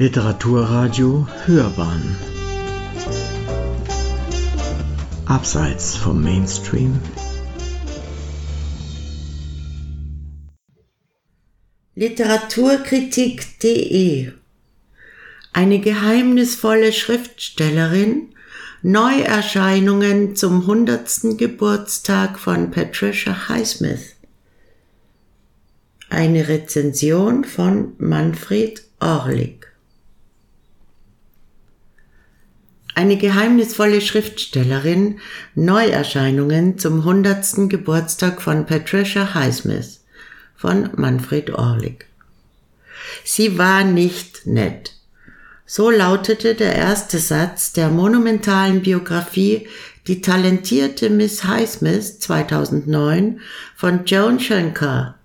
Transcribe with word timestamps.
Literaturradio 0.00 1.26
Hörbahn. 1.44 2.16
Abseits 5.26 5.96
vom 5.96 6.22
Mainstream. 6.22 7.00
Literaturkritik.de 11.96 14.30
Eine 15.52 15.80
geheimnisvolle 15.80 16.92
Schriftstellerin. 16.92 18.28
Neuerscheinungen 18.82 20.36
zum 20.36 20.60
100. 20.60 21.36
Geburtstag 21.36 22.38
von 22.38 22.70
Patricia 22.70 23.48
Highsmith. 23.48 24.14
Eine 26.08 26.46
Rezension 26.46 27.42
von 27.42 27.94
Manfred 27.98 28.84
Orlik 29.00 29.57
Eine 32.98 33.16
geheimnisvolle 33.16 34.00
Schriftstellerin 34.00 35.20
Neuerscheinungen 35.54 36.78
zum 36.78 36.98
100. 36.98 37.68
Geburtstag 37.70 38.42
von 38.42 38.66
Patricia 38.66 39.34
Highsmith 39.34 40.00
von 40.56 40.90
Manfred 40.96 41.50
Orlik. 41.50 42.06
Sie 43.22 43.56
war 43.56 43.84
nicht 43.84 44.48
nett. 44.48 44.94
So 45.64 45.90
lautete 45.92 46.56
der 46.56 46.74
erste 46.74 47.20
Satz 47.20 47.72
der 47.72 47.88
monumentalen 47.88 48.82
Biografie 48.82 49.68
Die 50.08 50.20
talentierte 50.20 51.08
Miss 51.08 51.44
Highsmith 51.44 52.18
2009 52.18 53.38
von 53.76 54.06
Joan 54.06 54.40
Schenker 54.40 55.17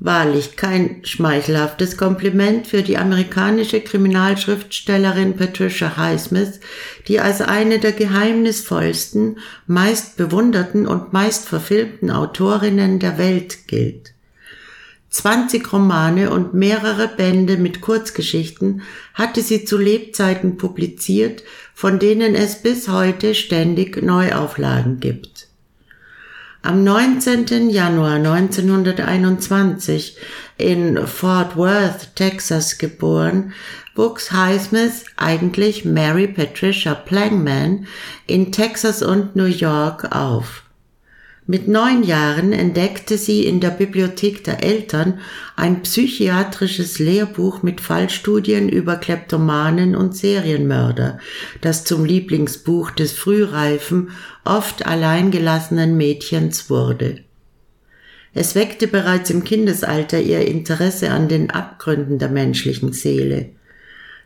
Wahrlich 0.00 0.56
kein 0.56 1.04
schmeichelhaftes 1.04 1.96
Kompliment 1.96 2.66
für 2.66 2.82
die 2.82 2.98
amerikanische 2.98 3.80
Kriminalschriftstellerin 3.80 5.36
Patricia 5.36 5.96
Highsmith, 5.96 6.60
die 7.06 7.20
als 7.20 7.40
eine 7.40 7.78
der 7.78 7.92
geheimnisvollsten, 7.92 9.38
meist 9.66 10.16
bewunderten 10.16 10.86
und 10.86 11.12
meist 11.12 11.48
verfilmten 11.48 12.10
Autorinnen 12.10 12.98
der 12.98 13.18
Welt 13.18 13.68
gilt. 13.68 14.14
20 15.14 15.72
Romane 15.72 16.30
und 16.30 16.54
mehrere 16.54 17.06
Bände 17.06 17.56
mit 17.56 17.80
Kurzgeschichten 17.80 18.82
hatte 19.14 19.42
sie 19.42 19.64
zu 19.64 19.78
Lebzeiten 19.78 20.56
publiziert, 20.56 21.44
von 21.72 22.00
denen 22.00 22.34
es 22.34 22.62
bis 22.62 22.88
heute 22.88 23.36
ständig 23.36 24.02
Neuauflagen 24.02 24.98
gibt. 24.98 25.33
Am 26.64 26.82
19. 26.82 27.68
Januar 27.68 28.14
1921 28.14 30.16
in 30.56 31.06
Fort 31.06 31.56
Worth, 31.56 32.14
Texas 32.14 32.78
geboren, 32.78 33.52
wuchs 33.94 34.32
Highsmith, 34.32 35.04
eigentlich 35.18 35.84
Mary 35.84 36.26
Patricia 36.26 36.94
Plangman, 36.94 37.86
in 38.26 38.50
Texas 38.50 39.02
und 39.02 39.36
New 39.36 39.44
York 39.44 40.16
auf. 40.16 40.63
Mit 41.46 41.68
neun 41.68 42.04
Jahren 42.04 42.54
entdeckte 42.54 43.18
sie 43.18 43.44
in 43.44 43.60
der 43.60 43.68
Bibliothek 43.68 44.44
der 44.44 44.64
Eltern 44.64 45.18
ein 45.56 45.82
psychiatrisches 45.82 46.98
Lehrbuch 46.98 47.62
mit 47.62 47.82
Fallstudien 47.82 48.70
über 48.70 48.96
Kleptomanen 48.96 49.94
und 49.94 50.16
Serienmörder, 50.16 51.18
das 51.60 51.84
zum 51.84 52.06
Lieblingsbuch 52.06 52.92
des 52.92 53.12
frühreifen, 53.12 54.08
oft 54.46 54.86
alleingelassenen 54.86 55.98
Mädchens 55.98 56.70
wurde. 56.70 57.20
Es 58.32 58.54
weckte 58.54 58.88
bereits 58.88 59.28
im 59.28 59.44
Kindesalter 59.44 60.20
ihr 60.20 60.46
Interesse 60.46 61.10
an 61.10 61.28
den 61.28 61.50
Abgründen 61.50 62.18
der 62.18 62.30
menschlichen 62.30 62.94
Seele. 62.94 63.50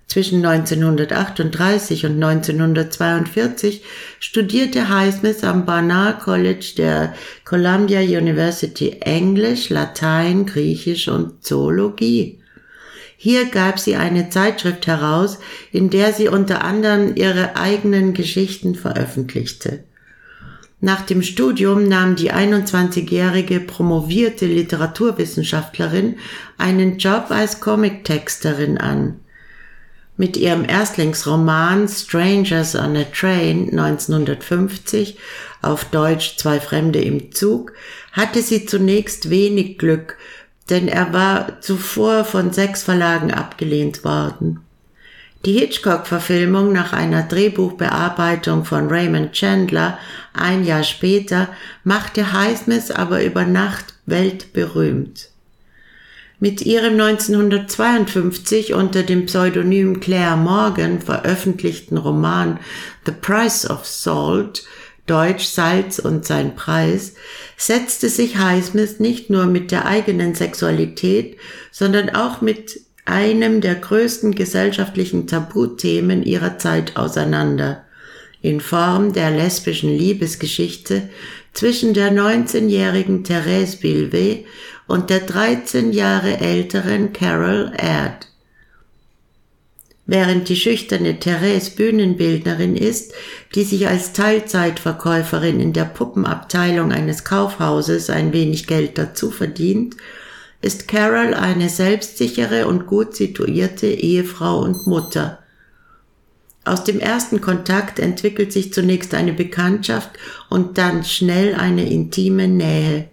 Zwischen 0.08 0.42
1938 0.42 2.06
und 2.06 2.14
1942 2.14 3.82
studierte 4.18 4.88
Highsmith 4.88 5.44
am 5.44 5.66
Barnard 5.66 6.20
College 6.20 6.72
der 6.78 7.14
Columbia 7.44 8.00
University 8.00 8.96
Englisch, 9.00 9.68
Latein, 9.68 10.46
Griechisch 10.46 11.08
und 11.08 11.44
Zoologie. 11.44 12.40
Hier 13.18 13.50
gab 13.50 13.78
sie 13.78 13.96
eine 13.96 14.30
Zeitschrift 14.30 14.86
heraus, 14.86 15.40
in 15.72 15.90
der 15.90 16.14
sie 16.14 16.28
unter 16.28 16.64
anderem 16.64 17.14
ihre 17.14 17.56
eigenen 17.56 18.14
Geschichten 18.14 18.76
veröffentlichte. 18.76 19.84
Nach 20.80 21.02
dem 21.02 21.22
Studium 21.22 21.86
nahm 21.86 22.16
die 22.16 22.32
21-jährige 22.32 23.60
promovierte 23.60 24.46
Literaturwissenschaftlerin 24.46 26.16
einen 26.56 26.96
Job 26.96 27.26
als 27.28 27.60
Comic-Texterin 27.60 28.78
an. 28.78 29.20
Mit 30.20 30.36
ihrem 30.36 30.64
Erstlingsroman 30.64 31.86
Strangers 31.86 32.74
on 32.74 32.96
a 32.96 33.04
Train 33.04 33.70
1950 33.70 35.16
auf 35.62 35.84
Deutsch 35.84 36.36
Zwei 36.36 36.58
Fremde 36.58 37.00
im 37.00 37.30
Zug 37.30 37.72
hatte 38.10 38.42
sie 38.42 38.66
zunächst 38.66 39.30
wenig 39.30 39.78
Glück, 39.78 40.18
denn 40.70 40.88
er 40.88 41.12
war 41.12 41.60
zuvor 41.60 42.24
von 42.24 42.52
sechs 42.52 42.82
Verlagen 42.82 43.32
abgelehnt 43.32 44.02
worden. 44.02 44.58
Die 45.44 45.52
Hitchcock-Verfilmung 45.52 46.72
nach 46.72 46.92
einer 46.92 47.22
Drehbuchbearbeitung 47.22 48.64
von 48.64 48.88
Raymond 48.88 49.34
Chandler 49.34 50.00
ein 50.34 50.64
Jahr 50.64 50.82
später 50.82 51.48
machte 51.84 52.32
Highsmith 52.32 52.90
aber 52.90 53.22
über 53.22 53.44
Nacht 53.44 53.94
weltberühmt. 54.06 55.30
Mit 56.40 56.62
ihrem 56.62 56.92
1952 56.92 58.72
unter 58.72 59.02
dem 59.02 59.26
Pseudonym 59.26 59.98
Claire 59.98 60.36
Morgan 60.36 61.00
veröffentlichten 61.00 61.98
Roman 61.98 62.60
The 63.06 63.12
Price 63.12 63.68
of 63.68 63.84
Salt 63.84 64.64
Deutsch 65.08 65.46
Salz 65.46 65.98
und 65.98 66.24
sein 66.24 66.54
Preis, 66.54 67.14
setzte 67.56 68.08
sich 68.08 68.36
Highsmith 68.36 69.00
nicht 69.00 69.30
nur 69.30 69.46
mit 69.46 69.72
der 69.72 69.86
eigenen 69.86 70.34
Sexualität, 70.34 71.38
sondern 71.72 72.10
auch 72.10 72.40
mit 72.40 72.82
einem 73.04 73.60
der 73.60 73.74
größten 73.74 74.34
gesellschaftlichen 74.34 75.26
Tabuthemen 75.26 76.22
ihrer 76.22 76.58
Zeit 76.58 76.96
auseinander, 76.96 77.84
in 78.42 78.60
Form 78.60 79.12
der 79.12 79.30
lesbischen 79.30 79.90
Liebesgeschichte 79.90 81.08
zwischen 81.54 81.94
der 81.94 82.12
19-jährigen 82.12 83.24
Therese 83.24 83.78
Bilvet 83.78 84.44
und 84.88 85.10
der 85.10 85.20
13 85.20 85.92
Jahre 85.92 86.38
älteren 86.40 87.12
Carol 87.12 87.72
Aird. 87.76 88.26
Während 90.06 90.48
die 90.48 90.56
schüchterne 90.56 91.20
Therese 91.20 91.72
Bühnenbildnerin 91.72 92.74
ist, 92.76 93.12
die 93.54 93.64
sich 93.64 93.86
als 93.86 94.14
Teilzeitverkäuferin 94.14 95.60
in 95.60 95.74
der 95.74 95.84
Puppenabteilung 95.84 96.92
eines 96.92 97.24
Kaufhauses 97.24 98.08
ein 98.08 98.32
wenig 98.32 98.66
Geld 98.66 98.96
dazu 98.96 99.30
verdient, 99.30 99.96
ist 100.62 100.88
Carol 100.88 101.34
eine 101.34 101.68
selbstsichere 101.68 102.66
und 102.66 102.86
gut 102.86 103.14
situierte 103.14 103.86
Ehefrau 103.86 104.60
und 104.60 104.86
Mutter. 104.86 105.40
Aus 106.64 106.84
dem 106.84 106.98
ersten 106.98 107.42
Kontakt 107.42 107.98
entwickelt 107.98 108.52
sich 108.52 108.72
zunächst 108.72 109.14
eine 109.14 109.34
Bekanntschaft 109.34 110.10
und 110.48 110.78
dann 110.78 111.04
schnell 111.04 111.54
eine 111.54 111.88
intime 111.88 112.48
Nähe. 112.48 113.08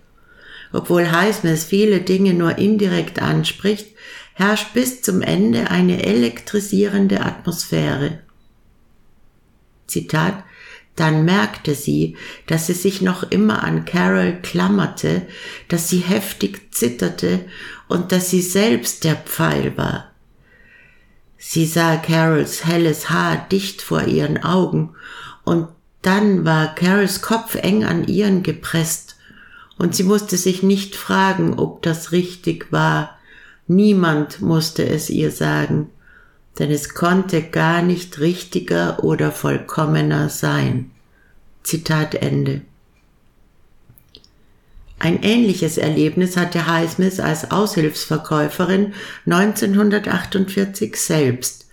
Obwohl 0.75 1.11
Highsmith 1.11 1.63
viele 1.63 2.01
Dinge 2.01 2.33
nur 2.33 2.57
indirekt 2.57 3.21
anspricht, 3.21 3.87
herrscht 4.33 4.73
bis 4.73 5.01
zum 5.01 5.21
Ende 5.21 5.71
eine 5.71 6.03
elektrisierende 6.03 7.21
Atmosphäre. 7.21 8.19
Zitat 9.87 10.43
dann 10.95 11.25
merkte 11.25 11.75
sie, 11.75 12.15
dass 12.47 12.67
sie 12.67 12.73
sich 12.73 13.01
noch 13.01 13.23
immer 13.23 13.63
an 13.63 13.83
Carol 13.83 14.39
klammerte, 14.41 15.23
dass 15.67 15.89
sie 15.89 15.99
heftig 15.99 16.73
zitterte 16.73 17.45
und 17.89 18.11
dass 18.13 18.29
sie 18.29 18.41
selbst 18.41 19.03
der 19.03 19.15
Pfeil 19.15 19.77
war. 19.77 20.11
Sie 21.37 21.65
sah 21.65 21.97
Carols 21.97 22.65
helles 22.65 23.09
Haar 23.09 23.45
dicht 23.51 23.81
vor 23.81 24.03
ihren 24.03 24.41
Augen, 24.43 24.95
und 25.43 25.67
dann 26.01 26.45
war 26.45 26.73
Carols 26.75 27.21
Kopf 27.21 27.55
eng 27.55 27.83
an 27.83 28.07
ihren 28.07 28.41
gepresst, 28.41 29.04
und 29.77 29.95
sie 29.95 30.03
musste 30.03 30.37
sich 30.37 30.63
nicht 30.63 30.95
fragen, 30.95 31.59
ob 31.59 31.81
das 31.81 32.11
richtig 32.11 32.71
war. 32.71 33.17
Niemand 33.67 34.41
musste 34.41 34.85
es 34.87 35.09
ihr 35.09 35.31
sagen, 35.31 35.89
denn 36.59 36.71
es 36.71 36.93
konnte 36.93 37.41
gar 37.41 37.81
nicht 37.81 38.19
richtiger 38.19 39.03
oder 39.03 39.31
vollkommener 39.31 40.29
sein. 40.29 40.91
Zitat 41.63 42.15
Ende. 42.15 42.61
Ein 44.97 45.23
ähnliches 45.23 45.77
Erlebnis 45.77 46.37
hatte 46.37 46.67
Highsmith 46.67 47.19
als 47.19 47.51
Aushilfsverkäuferin 47.51 48.93
1948 49.25 50.95
selbst. 50.95 51.67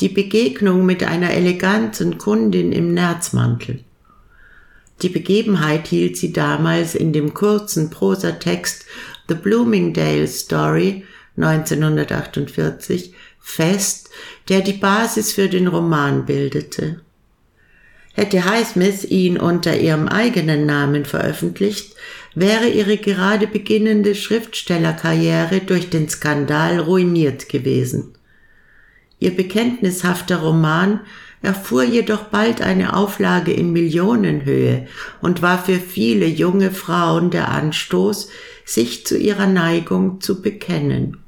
Die 0.00 0.08
Begegnung 0.08 0.86
mit 0.86 1.02
einer 1.04 1.30
eleganten 1.30 2.18
Kundin 2.18 2.72
im 2.72 2.94
Nerzmantel. 2.94 3.84
Die 5.02 5.08
Begebenheit 5.08 5.88
hielt 5.88 6.16
sie 6.16 6.32
damals 6.32 6.94
in 6.94 7.12
dem 7.12 7.34
kurzen 7.34 7.90
Prosatext 7.90 8.86
The 9.28 9.34
Bloomingdale 9.34 10.26
Story 10.26 11.04
1948 11.36 13.12
fest, 13.38 14.10
der 14.48 14.62
die 14.62 14.72
Basis 14.72 15.32
für 15.32 15.48
den 15.48 15.66
Roman 15.66 16.24
bildete. 16.24 17.00
Hätte 18.14 18.46
Highsmith 18.46 19.04
ihn 19.04 19.36
unter 19.36 19.78
ihrem 19.78 20.08
eigenen 20.08 20.64
Namen 20.64 21.04
veröffentlicht, 21.04 21.94
wäre 22.34 22.66
ihre 22.66 22.96
gerade 22.96 23.46
beginnende 23.46 24.14
Schriftstellerkarriere 24.14 25.60
durch 25.60 25.90
den 25.90 26.08
Skandal 26.08 26.80
ruiniert 26.80 27.50
gewesen. 27.50 28.14
Ihr 29.18 29.36
bekenntnishafter 29.36 30.38
Roman 30.38 31.00
erfuhr 31.46 31.84
jedoch 31.84 32.24
bald 32.24 32.60
eine 32.60 32.94
Auflage 32.94 33.52
in 33.52 33.72
Millionenhöhe 33.72 34.86
und 35.22 35.40
war 35.40 35.62
für 35.62 35.78
viele 35.78 36.26
junge 36.26 36.72
Frauen 36.72 37.30
der 37.30 37.48
Anstoß, 37.48 38.28
sich 38.64 39.06
zu 39.06 39.16
ihrer 39.16 39.46
Neigung 39.46 40.20
zu 40.20 40.42
bekennen. 40.42 41.18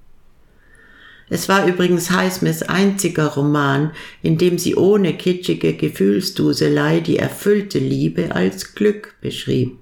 Es 1.31 1.49
war 1.49 1.67
übrigens 1.67 2.11
Highsmiths 2.11 2.63
einziger 2.63 3.27
Roman, 3.29 3.93
in 4.23 4.39
dem 4.39 4.59
sie 4.59 4.75
ohne 4.75 5.15
kitschige 5.15 5.75
Gefühlsduselei 5.75 7.01
die 7.01 7.19
erfüllte 7.19 7.79
Liebe 7.79 8.35
als 8.35 8.75
Glück 8.75 9.15
beschrieb. 9.21 9.77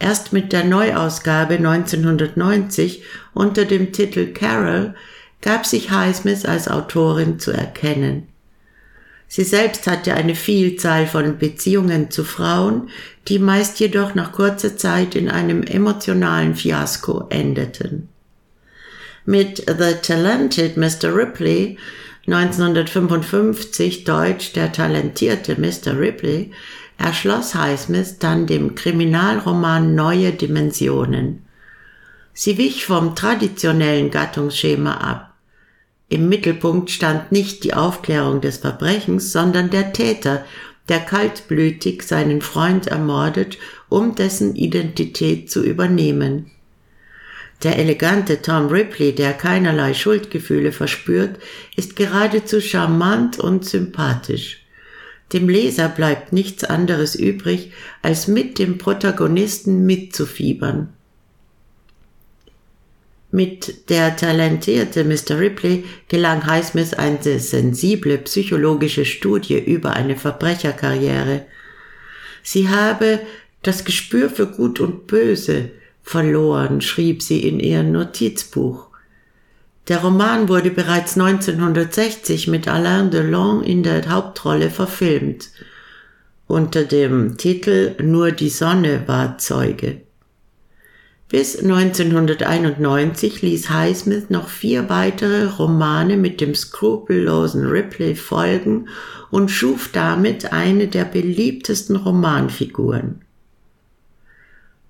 Erst 0.00 0.32
mit 0.32 0.52
der 0.52 0.64
Neuausgabe 0.64 1.54
1990 1.54 3.02
unter 3.34 3.64
dem 3.64 3.92
Titel 3.92 4.32
Carol 4.32 4.94
gab 5.42 5.66
sich 5.66 5.90
Highsmith 5.90 6.44
als 6.44 6.68
Autorin 6.68 7.38
zu 7.38 7.52
erkennen. 7.52 8.26
Sie 9.28 9.44
selbst 9.44 9.86
hatte 9.86 10.14
eine 10.14 10.34
Vielzahl 10.34 11.06
von 11.06 11.36
Beziehungen 11.36 12.10
zu 12.10 12.24
Frauen, 12.24 12.88
die 13.28 13.38
meist 13.38 13.78
jedoch 13.78 14.14
nach 14.14 14.32
kurzer 14.32 14.76
Zeit 14.76 15.14
in 15.14 15.28
einem 15.28 15.62
emotionalen 15.62 16.54
Fiasko 16.54 17.26
endeten. 17.28 18.08
Mit 19.26 19.58
The 19.58 19.96
Talented 20.02 20.78
Mr. 20.78 21.14
Ripley 21.14 21.76
1955 22.26 24.04
Deutsch 24.04 24.52
Der 24.54 24.72
talentierte 24.72 25.60
Mr. 25.60 25.98
Ripley 25.98 26.50
erschloss 26.96 27.54
Highsmith 27.54 28.18
dann 28.18 28.46
dem 28.46 28.74
Kriminalroman 28.74 29.94
neue 29.94 30.32
Dimensionen. 30.32 31.44
Sie 32.32 32.56
wich 32.56 32.86
vom 32.86 33.14
traditionellen 33.14 34.10
Gattungsschema 34.10 34.94
ab. 34.94 35.27
Im 36.08 36.28
Mittelpunkt 36.28 36.90
stand 36.90 37.32
nicht 37.32 37.64
die 37.64 37.74
Aufklärung 37.74 38.40
des 38.40 38.58
Verbrechens, 38.58 39.30
sondern 39.30 39.70
der 39.70 39.92
Täter, 39.92 40.44
der 40.88 41.00
kaltblütig 41.00 42.02
seinen 42.02 42.40
Freund 42.40 42.86
ermordet, 42.86 43.58
um 43.90 44.14
dessen 44.14 44.56
Identität 44.56 45.50
zu 45.50 45.62
übernehmen. 45.62 46.50
Der 47.62 47.78
elegante 47.78 48.40
Tom 48.40 48.68
Ripley, 48.68 49.14
der 49.14 49.32
keinerlei 49.32 49.92
Schuldgefühle 49.92 50.72
verspürt, 50.72 51.38
ist 51.76 51.96
geradezu 51.96 52.60
charmant 52.60 53.38
und 53.38 53.64
sympathisch. 53.64 54.64
Dem 55.32 55.48
Leser 55.48 55.88
bleibt 55.88 56.32
nichts 56.32 56.64
anderes 56.64 57.14
übrig, 57.14 57.72
als 58.00 58.28
mit 58.28 58.58
dem 58.58 58.78
Protagonisten 58.78 59.84
mitzufiebern. 59.84 60.94
Mit 63.30 63.90
der 63.90 64.16
talentierte 64.16 65.04
Mr. 65.04 65.38
Ripley 65.38 65.84
gelang 66.08 66.46
Highsmith 66.46 66.94
eine 66.94 67.38
sensible 67.38 68.16
psychologische 68.18 69.04
Studie 69.04 69.58
über 69.58 69.92
eine 69.92 70.16
Verbrecherkarriere. 70.16 71.44
Sie 72.42 72.70
habe 72.70 73.20
das 73.62 73.84
Gespür 73.84 74.30
für 74.30 74.46
Gut 74.46 74.80
und 74.80 75.06
Böse, 75.06 75.70
verloren, 76.02 76.80
schrieb 76.80 77.22
sie 77.22 77.46
in 77.46 77.60
ihrem 77.60 77.92
Notizbuch. 77.92 78.86
Der 79.88 79.98
Roman 79.98 80.48
wurde 80.48 80.70
bereits 80.70 81.18
1960 81.18 82.48
mit 82.48 82.66
Alain 82.66 83.10
Delon 83.10 83.62
in 83.62 83.82
der 83.82 84.08
Hauptrolle 84.08 84.70
verfilmt, 84.70 85.50
unter 86.46 86.84
dem 86.84 87.36
Titel 87.36 87.94
Nur 88.02 88.32
die 88.32 88.48
Sonne 88.48 89.02
war 89.06 89.36
Zeuge. 89.36 90.00
Bis 91.28 91.58
1991 91.58 93.42
ließ 93.42 93.68
Highsmith 93.68 94.30
noch 94.30 94.48
vier 94.48 94.88
weitere 94.88 95.44
Romane 95.44 96.16
mit 96.16 96.40
dem 96.40 96.54
skrupellosen 96.54 97.66
Ripley 97.66 98.14
folgen 98.14 98.88
und 99.30 99.50
schuf 99.50 99.90
damit 99.92 100.54
eine 100.54 100.88
der 100.88 101.04
beliebtesten 101.04 101.96
Romanfiguren. 101.96 103.20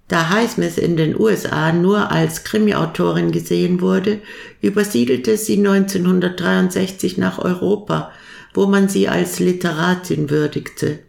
Da 0.07 0.31
Highsmith 0.31 0.79
in 0.79 0.97
den 0.97 1.19
USA 1.19 1.73
nur 1.73 2.13
als 2.13 2.45
Krimiautorin 2.45 3.33
gesehen 3.33 3.81
wurde, 3.81 4.21
übersiedelte 4.63 5.37
sie 5.37 5.59
1963 5.59 7.19
nach 7.19 7.41
Europa, 7.41 8.13
wo 8.55 8.67
man 8.67 8.89
sie 8.89 9.09
als 9.09 9.41
Literatin 9.41 10.31
würdigte. 10.31 11.01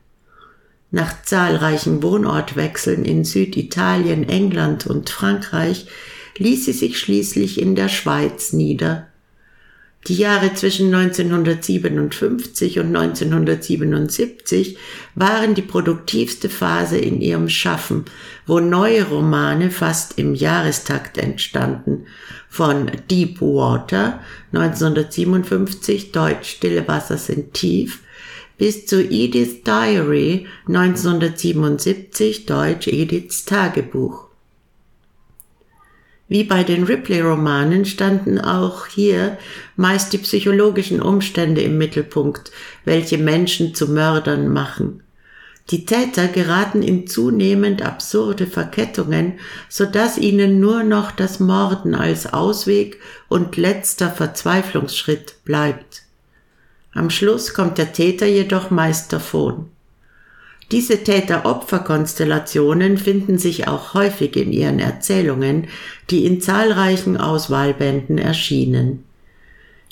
Nach 0.91 1.21
zahlreichen 1.23 2.01
Wohnortwechseln 2.01 3.05
in 3.05 3.23
Süditalien, 3.23 4.27
England 4.27 4.87
und 4.87 5.09
Frankreich 5.09 5.85
ließ 6.37 6.65
sie 6.65 6.73
sich 6.73 6.99
schließlich 6.99 7.61
in 7.61 7.75
der 7.75 7.89
Schweiz 7.89 8.53
nieder. 8.53 9.07
Die 10.07 10.15
Jahre 10.15 10.53
zwischen 10.53 10.93
1957 10.93 12.79
und 12.79 12.95
1977 12.95 14.77
waren 15.13 15.55
die 15.55 15.61
produktivste 15.61 16.49
Phase 16.49 16.97
in 16.97 17.19
ihrem 17.19 17.49
Schaffen, 17.49 18.05
wo 18.47 18.61
neue 18.61 19.03
Romane 19.03 19.71
fast 19.71 20.17
im 20.17 20.33
Jahrestakt 20.33 21.17
entstanden, 21.17 22.05
von 22.47 22.89
Deep 23.11 23.41
Water 23.41 24.21
1957 24.53 26.13
Deutsch 26.13 26.49
Stille 26.51 26.87
Wasser 26.87 27.17
sind 27.17 27.53
tief 27.53 27.99
bis 28.59 28.85
zu 28.85 29.01
Edith's 29.01 29.63
Diary 29.63 30.45
1977 30.67 32.45
Deutsch 32.45 32.87
Ediths 32.87 33.45
Tagebuch. 33.45 34.25
Wie 36.27 36.43
bei 36.43 36.63
den 36.63 36.83
Ripley-Romanen 36.83 37.85
standen 37.85 38.37
auch 38.37 38.85
hier 38.85 39.37
meist 39.77 40.13
die 40.13 40.19
psychologischen 40.19 41.01
Umstände 41.01 41.61
im 41.61 41.79
Mittelpunkt, 41.79 42.51
welche 42.85 43.17
Menschen 43.17 43.73
zu 43.73 43.87
Mördern 43.87 44.49
machen. 44.49 45.03
Die 45.71 45.85
Täter 45.85 46.27
geraten 46.27 46.83
in 46.83 47.07
zunehmend 47.07 47.81
absurde 47.81 48.45
Verkettungen, 48.45 49.39
so 49.69 49.85
dass 49.85 50.17
ihnen 50.17 50.59
nur 50.59 50.83
noch 50.83 51.11
das 51.11 51.39
Morden 51.39 51.95
als 51.95 52.31
Ausweg 52.33 52.99
und 53.29 53.55
letzter 53.55 54.11
Verzweiflungsschritt 54.11 55.45
bleibt. 55.45 56.08
Am 56.93 57.09
Schluss 57.09 57.53
kommt 57.53 57.77
der 57.77 57.93
Täter 57.93 58.25
jedoch 58.25 58.71
meist 58.71 59.13
davon. 59.13 59.69
Diese 60.71 61.03
Täter-Opfer-Konstellationen 61.03 62.97
finden 62.97 63.37
sich 63.39 63.67
auch 63.67 63.93
häufig 63.95 64.35
in 64.35 64.53
ihren 64.53 64.79
Erzählungen, 64.79 65.67
die 66.09 66.25
in 66.25 66.41
zahlreichen 66.41 67.17
Auswahlbänden 67.17 68.17
erschienen. 68.19 69.03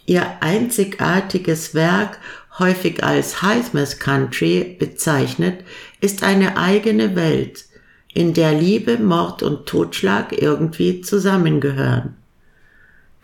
Ihr 0.05 0.25
einzigartiges 0.39 1.73
Werk, 1.73 2.19
häufig 2.59 3.03
als 3.03 3.41
Highsmith 3.41 3.99
Country 3.99 4.75
bezeichnet, 4.79 5.63
ist 5.99 6.23
eine 6.23 6.57
eigene 6.57 7.15
Welt, 7.15 7.65
in 8.13 8.33
der 8.33 8.53
Liebe, 8.53 8.97
Mord 8.97 9.43
und 9.43 9.65
Totschlag 9.65 10.31
irgendwie 10.39 11.01
zusammengehören. 11.01 12.15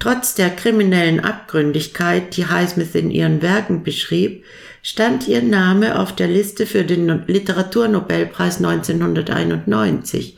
Trotz 0.04 0.36
der 0.36 0.50
kriminellen 0.50 1.22
Abgründigkeit, 1.22 2.36
die 2.36 2.46
Highsmith 2.48 2.94
in 2.94 3.10
ihren 3.10 3.42
Werken 3.42 3.84
beschrieb, 3.84 4.44
stand 4.82 5.30
ihr 5.30 5.42
Name 5.42 5.98
auf 5.98 6.14
der 6.14 6.28
Liste 6.28 6.66
für 6.66 6.84
den 6.84 7.24
Literaturnobelpreis 7.26 8.58
1991. 8.58 10.36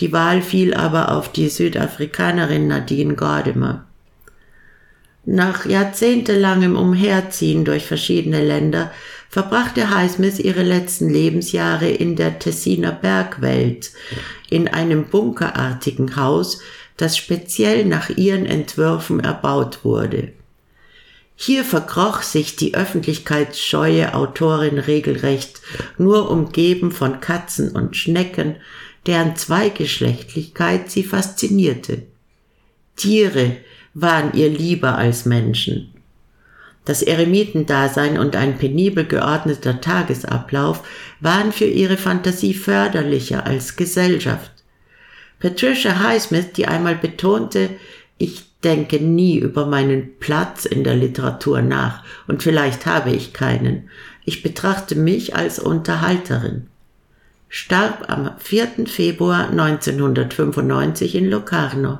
Die 0.00 0.12
Wahl 0.12 0.42
fiel 0.42 0.74
aber 0.74 1.12
auf 1.12 1.32
die 1.32 1.48
Südafrikanerin 1.48 2.68
Nadine 2.68 3.14
Gordimer. 3.14 3.86
Nach 5.24 5.64
jahrzehntelangem 5.64 6.76
Umherziehen 6.76 7.64
durch 7.64 7.86
verschiedene 7.86 8.44
Länder 8.44 8.92
verbrachte 9.30 9.88
Highsmith 9.88 10.38
ihre 10.40 10.62
letzten 10.62 11.08
Lebensjahre 11.08 11.88
in 11.88 12.16
der 12.16 12.38
Tessiner 12.38 12.92
Bergwelt, 12.92 13.92
in 14.50 14.68
einem 14.68 15.06
bunkerartigen 15.06 16.16
Haus, 16.16 16.60
das 17.00 17.16
speziell 17.16 17.84
nach 17.84 18.10
ihren 18.10 18.46
Entwürfen 18.46 19.20
erbaut 19.20 19.84
wurde. 19.84 20.32
Hier 21.34 21.64
verkroch 21.64 22.20
sich 22.20 22.56
die 22.56 22.74
öffentlichkeitsscheue 22.74 24.14
Autorin 24.14 24.78
regelrecht, 24.78 25.62
nur 25.96 26.30
umgeben 26.30 26.92
von 26.92 27.20
Katzen 27.20 27.70
und 27.70 27.96
Schnecken, 27.96 28.56
deren 29.06 29.36
Zweigeschlechtlichkeit 29.36 30.90
sie 30.90 31.02
faszinierte. 31.02 32.02
Tiere 32.96 33.56
waren 33.94 34.34
ihr 34.34 34.50
lieber 34.50 34.96
als 34.96 35.24
Menschen. 35.24 35.94
Das 36.84 37.00
Eremitendasein 37.00 38.18
und 38.18 38.36
ein 38.36 38.58
penibel 38.58 39.06
geordneter 39.06 39.80
Tagesablauf 39.80 40.82
waren 41.20 41.52
für 41.52 41.64
ihre 41.64 41.96
Fantasie 41.96 42.52
förderlicher 42.52 43.46
als 43.46 43.76
Gesellschaft. 43.76 44.59
Patricia 45.40 45.98
Highsmith, 45.98 46.52
die 46.52 46.66
einmal 46.66 46.94
betonte, 46.94 47.70
ich 48.18 48.44
denke 48.62 49.00
nie 49.00 49.38
über 49.38 49.66
meinen 49.66 50.18
Platz 50.18 50.66
in 50.66 50.84
der 50.84 50.94
Literatur 50.94 51.62
nach 51.62 52.04
und 52.28 52.42
vielleicht 52.42 52.84
habe 52.86 53.10
ich 53.10 53.32
keinen. 53.32 53.88
Ich 54.24 54.42
betrachte 54.42 54.94
mich 54.94 55.34
als 55.34 55.58
Unterhalterin. 55.58 56.66
Starb 57.48 58.04
am 58.08 58.32
4. 58.38 58.86
Februar 58.86 59.48
1995 59.48 61.16
in 61.16 61.30
Locarno. 61.30 61.98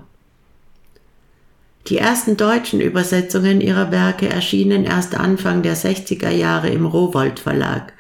Die 1.87 1.97
ersten 1.97 2.37
deutschen 2.37 2.81
Übersetzungen 2.81 3.61
ihrer 3.61 3.91
Werke 3.91 4.29
erschienen 4.29 4.85
erst 4.85 5.15
Anfang 5.17 5.63
der 5.63 5.77
60er 5.77 6.29
Jahre 6.31 6.69
im 6.69 6.85
Rowold 6.85 7.41
Verlag. 7.41 7.95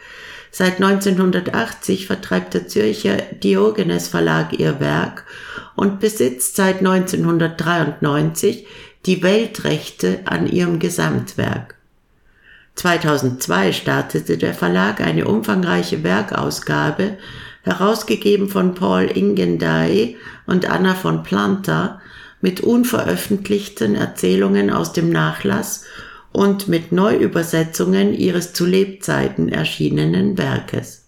Seit 0.52 0.82
1980 0.82 2.06
vertreibt 2.06 2.54
der 2.54 2.66
Zürcher 2.66 3.16
Diogenes 3.42 4.08
Verlag 4.08 4.58
ihr 4.58 4.80
Werk 4.80 5.24
und 5.76 6.00
besitzt 6.00 6.56
seit 6.56 6.78
1993 6.78 8.66
die 9.06 9.22
Weltrechte 9.22 10.20
an 10.24 10.46
ihrem 10.46 10.78
Gesamtwerk. 10.78 11.76
2002 12.74 13.72
startete 13.72 14.38
der 14.38 14.54
Verlag 14.54 15.00
eine 15.00 15.26
umfangreiche 15.26 16.02
Werkausgabe, 16.02 17.18
herausgegeben 17.62 18.48
von 18.48 18.74
Paul 18.74 19.04
Ingendey 19.04 20.16
und 20.46 20.68
Anna 20.68 20.94
von 20.94 21.22
Planta, 21.22 22.00
mit 22.40 22.60
unveröffentlichten 22.60 23.94
Erzählungen 23.94 24.70
aus 24.70 24.92
dem 24.92 25.10
Nachlass 25.10 25.84
und 26.32 26.68
mit 26.68 26.92
Neuübersetzungen 26.92 28.14
ihres 28.14 28.52
zu 28.52 28.66
Lebzeiten 28.66 29.48
erschienenen 29.48 30.38
Werkes. 30.38 31.06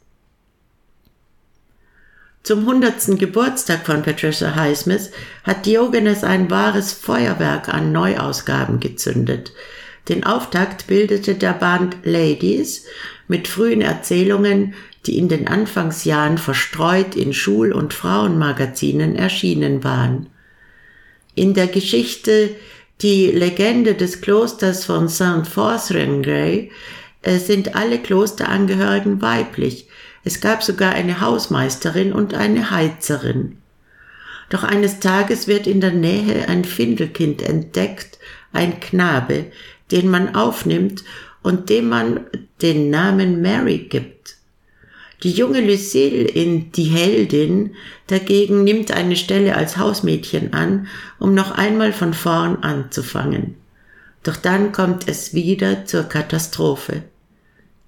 Zum 2.43 2.67
hundertsten 2.67 3.19
Geburtstag 3.19 3.87
von 3.87 4.02
Patricia 4.02 4.57
Highsmith 4.57 5.12
hat 5.45 5.64
Diogenes 5.64 6.25
ein 6.25 6.50
wahres 6.50 6.93
Feuerwerk 6.93 7.69
an 7.69 7.93
Neuausgaben 7.93 8.81
gezündet. 8.81 9.52
Den 10.09 10.25
Auftakt 10.25 10.88
bildete 10.88 11.37
der 11.37 11.52
Band 11.52 11.99
Ladies 12.02 12.87
mit 13.29 13.47
frühen 13.47 13.81
Erzählungen, 13.81 14.75
die 15.07 15.19
in 15.19 15.29
den 15.29 15.47
Anfangsjahren 15.47 16.37
verstreut 16.37 17.14
in 17.14 17.33
Schul- 17.33 17.73
und 17.73 17.95
Frauenmagazinen 17.95 19.14
erschienen 19.14 19.85
waren. 19.85 20.26
In 21.37 21.55
der 21.55 21.69
Geschichte 21.69 22.50
die 23.02 23.26
Legende 23.26 23.94
des 23.94 24.21
Klosters 24.21 24.85
von 24.85 25.09
St. 25.09 25.47
Fotheringay 25.52 26.71
äh, 27.23 27.38
sind 27.38 27.75
alle 27.75 27.99
Klosterangehörigen 27.99 29.21
weiblich. 29.21 29.88
Es 30.25 30.40
gab 30.40 30.62
sogar 30.62 30.92
eine 30.92 31.21
Hausmeisterin 31.21 32.12
und 32.12 32.35
eine 32.35 32.71
Heizerin. 32.71 33.59
Doch 34.50 34.62
eines 34.62 35.00
Tages 35.00 35.49
wird 35.49 35.66
in 35.66 35.80
der 35.80 35.92
Nähe 35.92 36.49
ein 36.49 36.64
Findelkind 36.64 37.42
entdeckt, 37.42 38.18
ein 38.52 38.78
Knabe, 38.80 39.47
den 39.90 40.09
man 40.09 40.35
aufnimmt 40.35 41.02
und 41.42 41.71
dem 41.71 41.88
man 41.88 42.21
den 42.61 42.90
Namen 42.90 43.42
Mary 43.42 43.78
gibt. 43.78 44.37
Die 45.23 45.31
junge 45.31 45.61
Lucille 45.61 46.25
in 46.25 46.73
Die 46.73 46.85
Heldin 46.85 47.76
dagegen 48.09 48.64
nimmt 48.64 48.91
eine 48.91 49.14
Stelle 49.14 49.57
als 49.57 49.76
Hausmädchen 49.76 50.52
an, 50.52 50.88
um 51.21 51.33
noch 51.35 51.52
einmal 51.52 51.93
von 51.93 52.12
vorn 52.12 52.57
anzufangen. 52.57 53.55
Doch 54.25 54.37
dann 54.37 54.73
kommt 54.73 55.09
es 55.09 55.33
wieder 55.33 55.85
zur 55.85 56.05
Katastrophe. 56.05 57.05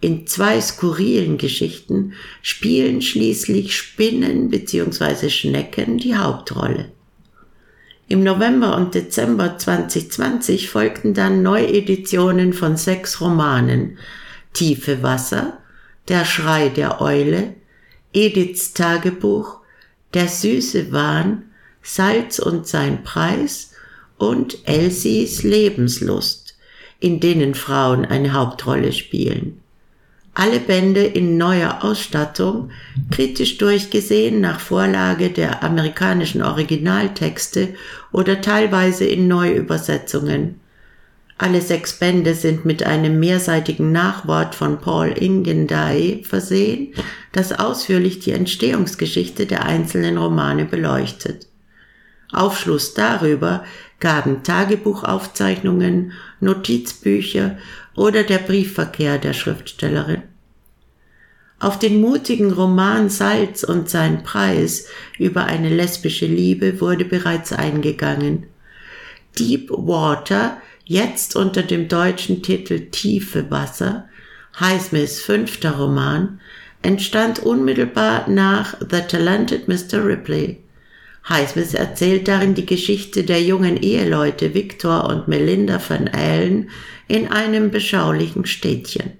In 0.01 0.27
zwei 0.27 0.61
skurrilen 0.61 1.39
Geschichten 1.39 2.13
spielen 2.43 3.03
schließlich 3.03 3.77
Spinnen 3.77 4.51
bzw. 4.51 5.29
Schnecken 5.31 5.99
die 5.99 6.17
Hauptrolle. 6.17 6.91
Im 8.07 8.23
November 8.23 8.77
und 8.77 8.95
Dezember 8.95 9.57
2020 9.57 10.69
folgten 10.69 11.15
dann 11.15 11.43
Neueditionen 11.43 12.53
von 12.53 12.77
sechs 12.77 13.21
Romanen 13.21 13.99
Tiefe 14.53 15.03
Wasser, 15.03 15.59
der 16.09 16.25
Schrei 16.25 16.69
der 16.69 17.01
Eule, 17.01 17.55
Ediths 18.13 18.73
Tagebuch, 18.75 19.59
Der 20.13 20.29
süße 20.29 20.93
Wahn, 20.93 21.45
Salz 21.83 22.39
und 22.39 22.67
sein 22.67 23.03
Preis 23.03 23.73
und 24.17 24.59
Elsies 24.69 25.43
Lebenslust, 25.43 26.57
in 27.01 27.21
denen 27.21 27.55
Frauen 27.55 28.05
eine 28.05 28.33
Hauptrolle 28.33 28.93
spielen. 28.93 29.61
Alle 30.35 30.59
Bände 30.59 31.05
in 31.05 31.37
neuer 31.37 31.85
Ausstattung, 31.85 32.71
kritisch 33.11 33.57
durchgesehen 33.59 34.41
nach 34.41 34.59
Vorlage 34.59 35.31
der 35.31 35.63
amerikanischen 35.63 36.43
Originaltexte 36.43 37.75
oder 38.11 38.41
teilweise 38.41 39.05
in 39.05 39.29
Neuübersetzungen. 39.29 40.61
Alle 41.37 41.61
sechs 41.61 41.95
Bände 41.95 42.35
sind 42.35 42.65
mit 42.65 42.85
einem 42.85 43.19
mehrseitigen 43.19 43.91
Nachwort 43.91 44.55
von 44.55 44.81
Paul 44.81 45.09
Ingendey 45.09 46.23
versehen, 46.25 46.95
das 47.33 47.53
ausführlich 47.53 48.21
die 48.21 48.31
Entstehungsgeschichte 48.31 49.47
der 49.47 49.65
einzelnen 49.65 50.17
Romane 50.17 50.65
beleuchtet. 50.65 51.49
Aufschluss 52.33 52.95
darüber 52.95 53.65
gaben 53.99 54.43
Tagebuchaufzeichnungen, 54.43 56.13
Notizbücher 56.41 57.59
oder 57.97 58.23
der 58.23 58.39
Briefverkehr 58.39 59.19
der 59.19 59.33
Schriftstellerin. 59.33 60.23
Auf 61.59 61.79
den 61.79 62.01
mutigen 62.01 62.53
Roman 62.53 63.09
Salz 63.09 63.65
und 63.65 63.89
sein 63.89 64.23
Preis 64.23 64.87
über 65.19 65.45
eine 65.45 65.69
lesbische 65.69 66.27
Liebe 66.27 66.81
wurde 66.81 67.05
bereits 67.05 67.53
eingegangen. 67.53 68.47
Deep 69.39 69.71
Water 69.71 70.59
jetzt 70.85 71.37
unter 71.37 71.63
dem 71.63 71.89
deutschen 71.89 72.43
Titel 72.43 72.91
Tiefe 72.91 73.51
Wasser, 73.51 74.09
Highsmiths 74.59 75.21
fünfter 75.21 75.73
Roman, 75.73 76.41
entstand 76.83 77.41
unmittelbar 77.41 78.29
nach 78.29 78.77
The 78.81 79.01
Talented 79.01 79.69
Mr. 79.69 80.05
Ripley. 80.05 80.61
Highsmith 81.29 81.73
erzählt 81.73 82.29
darin 82.29 82.55
die 82.55 82.67
Geschichte 82.67 83.25
der 83.25 83.43
jungen 83.43 83.79
Eheleute 83.79 84.53
Victor 84.53 85.05
und 85.09 85.27
Melinda 85.27 85.81
van 85.87 86.09
Allen 86.09 86.69
in 87.09 87.29
einem 87.29 87.71
beschaulichen 87.71 88.45
Städtchen. 88.45 89.13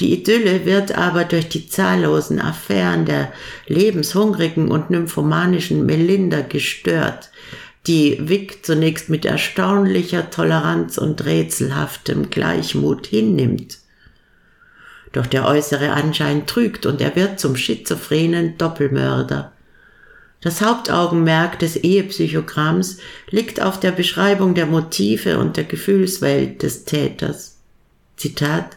Die 0.00 0.12
Idylle 0.12 0.64
wird 0.64 0.96
aber 0.96 1.24
durch 1.24 1.48
die 1.48 1.68
zahllosen 1.68 2.40
Affären 2.40 3.04
der 3.04 3.32
lebenshungrigen 3.68 4.68
und 4.70 4.90
nymphomanischen 4.90 5.86
Melinda 5.86 6.40
gestört, 6.40 7.30
die 7.86 8.18
Vic 8.20 8.64
zunächst 8.64 9.08
mit 9.10 9.24
erstaunlicher 9.24 10.30
Toleranz 10.30 10.96
und 10.96 11.24
rätselhaftem 11.24 12.30
Gleichmut 12.30 13.06
hinnimmt. 13.06 13.78
Doch 15.12 15.26
der 15.26 15.46
äußere 15.46 15.92
Anschein 15.92 16.46
trügt 16.46 16.86
und 16.86 17.00
er 17.00 17.14
wird 17.14 17.38
zum 17.38 17.56
schizophrenen 17.56 18.56
Doppelmörder. 18.58 19.52
Das 20.40 20.60
Hauptaugenmerk 20.60 21.58
des 21.58 21.76
Ehepsychogramms 21.76 22.98
liegt 23.30 23.62
auf 23.62 23.80
der 23.80 23.92
Beschreibung 23.92 24.54
der 24.54 24.66
Motive 24.66 25.38
und 25.38 25.56
der 25.56 25.64
Gefühlswelt 25.64 26.62
des 26.62 26.84
Täters. 26.84 27.58
Zitat 28.16 28.76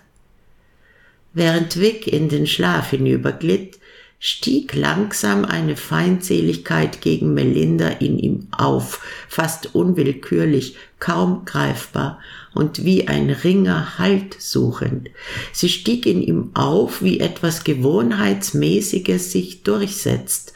Während 1.33 1.79
Vic 1.79 2.07
in 2.07 2.29
den 2.29 2.47
Schlaf 2.47 2.91
hinüberglitt, 2.91 3.76
stieg 4.19 4.73
langsam 4.73 5.45
eine 5.45 5.75
Feindseligkeit 5.75 7.01
gegen 7.01 7.33
Melinda 7.33 7.87
in 7.87 8.17
ihm 8.17 8.47
auf, 8.51 9.01
fast 9.27 9.75
unwillkürlich, 9.75 10.75
kaum 10.99 11.45
greifbar 11.45 12.19
und 12.53 12.83
wie 12.83 13.07
ein 13.07 13.29
Ringer 13.29 13.99
Halt 13.99 14.41
suchend. 14.41 15.09
Sie 15.53 15.69
stieg 15.69 16.07
in 16.07 16.21
ihm 16.21 16.51
auf, 16.55 17.03
wie 17.03 17.19
etwas 17.19 17.63
Gewohnheitsmäßiges 17.63 19.31
sich 19.31 19.61
durchsetzt, 19.63 20.53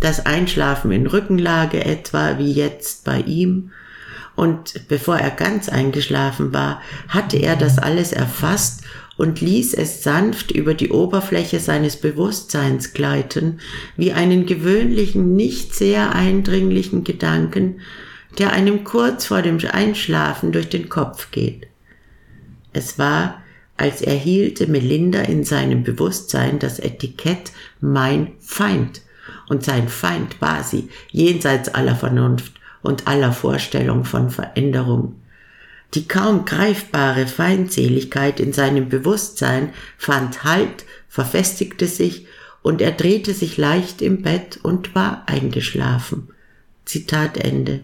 das 0.00 0.26
Einschlafen 0.26 0.90
in 0.90 1.06
Rückenlage 1.06 1.84
etwa 1.84 2.38
wie 2.38 2.52
jetzt 2.52 3.04
bei 3.04 3.20
ihm, 3.20 3.70
und 4.34 4.86
bevor 4.88 5.16
er 5.16 5.30
ganz 5.30 5.70
eingeschlafen 5.70 6.52
war, 6.52 6.82
hatte 7.08 7.38
er 7.38 7.56
das 7.56 7.78
alles 7.78 8.12
erfasst 8.12 8.82
und 9.16 9.40
ließ 9.40 9.74
es 9.74 10.02
sanft 10.02 10.50
über 10.50 10.74
die 10.74 10.90
Oberfläche 10.90 11.60
seines 11.60 11.96
Bewusstseins 11.96 12.92
gleiten, 12.92 13.60
wie 13.96 14.12
einen 14.12 14.46
gewöhnlichen, 14.46 15.34
nicht 15.34 15.74
sehr 15.74 16.14
eindringlichen 16.14 17.04
Gedanken, 17.04 17.80
der 18.38 18.52
einem 18.52 18.84
kurz 18.84 19.26
vor 19.26 19.42
dem 19.42 19.58
Einschlafen 19.70 20.52
durch 20.52 20.68
den 20.68 20.88
Kopf 20.88 21.30
geht. 21.30 21.68
Es 22.72 22.98
war, 22.98 23.42
als 23.78 24.02
erhielte 24.02 24.66
Melinda 24.66 25.20
in 25.20 25.44
seinem 25.44 25.82
Bewusstsein 25.82 26.58
das 26.58 26.78
Etikett 26.78 27.52
mein 27.80 28.32
Feind, 28.40 29.02
und 29.48 29.64
sein 29.64 29.88
Feind 29.88 30.40
war 30.40 30.62
sie, 30.62 30.88
jenseits 31.10 31.68
aller 31.68 31.94
Vernunft 31.94 32.52
und 32.82 33.06
aller 33.06 33.32
Vorstellung 33.32 34.04
von 34.04 34.30
Veränderung. 34.30 35.14
Die 35.96 36.06
kaum 36.06 36.44
greifbare 36.44 37.26
Feindseligkeit 37.26 38.38
in 38.38 38.52
seinem 38.52 38.90
Bewusstsein 38.90 39.72
fand 39.96 40.44
Halt, 40.44 40.84
verfestigte 41.08 41.86
sich 41.86 42.26
und 42.62 42.82
er 42.82 42.92
drehte 42.92 43.32
sich 43.32 43.56
leicht 43.56 44.02
im 44.02 44.20
Bett 44.20 44.58
und 44.62 44.94
war 44.94 45.22
eingeschlafen. 45.24 46.28
Zitat 46.84 47.38
Ende. 47.38 47.80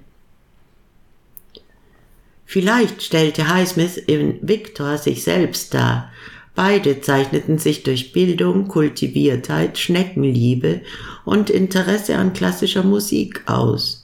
Vielleicht 2.44 3.02
stellte 3.02 3.48
Highsmith 3.48 3.96
in 3.96 4.46
Victor 4.46 4.98
sich 4.98 5.24
selbst 5.24 5.72
dar. 5.72 6.12
Beide 6.54 7.00
zeichneten 7.00 7.56
sich 7.56 7.82
durch 7.82 8.12
Bildung, 8.12 8.68
Kultiviertheit, 8.68 9.78
Schneckenliebe 9.78 10.82
und 11.24 11.48
Interesse 11.48 12.18
an 12.18 12.34
klassischer 12.34 12.82
Musik 12.82 13.42
aus. 13.46 14.01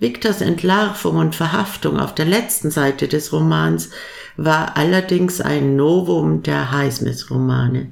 Victors 0.00 0.40
Entlarvung 0.40 1.16
und 1.16 1.34
Verhaftung 1.34 1.98
auf 1.98 2.14
der 2.14 2.26
letzten 2.26 2.70
Seite 2.70 3.08
des 3.08 3.32
Romans 3.32 3.90
war 4.36 4.76
allerdings 4.76 5.40
ein 5.40 5.74
Novum 5.74 6.42
der 6.42 6.70
Highsmith-Romane. 6.70 7.90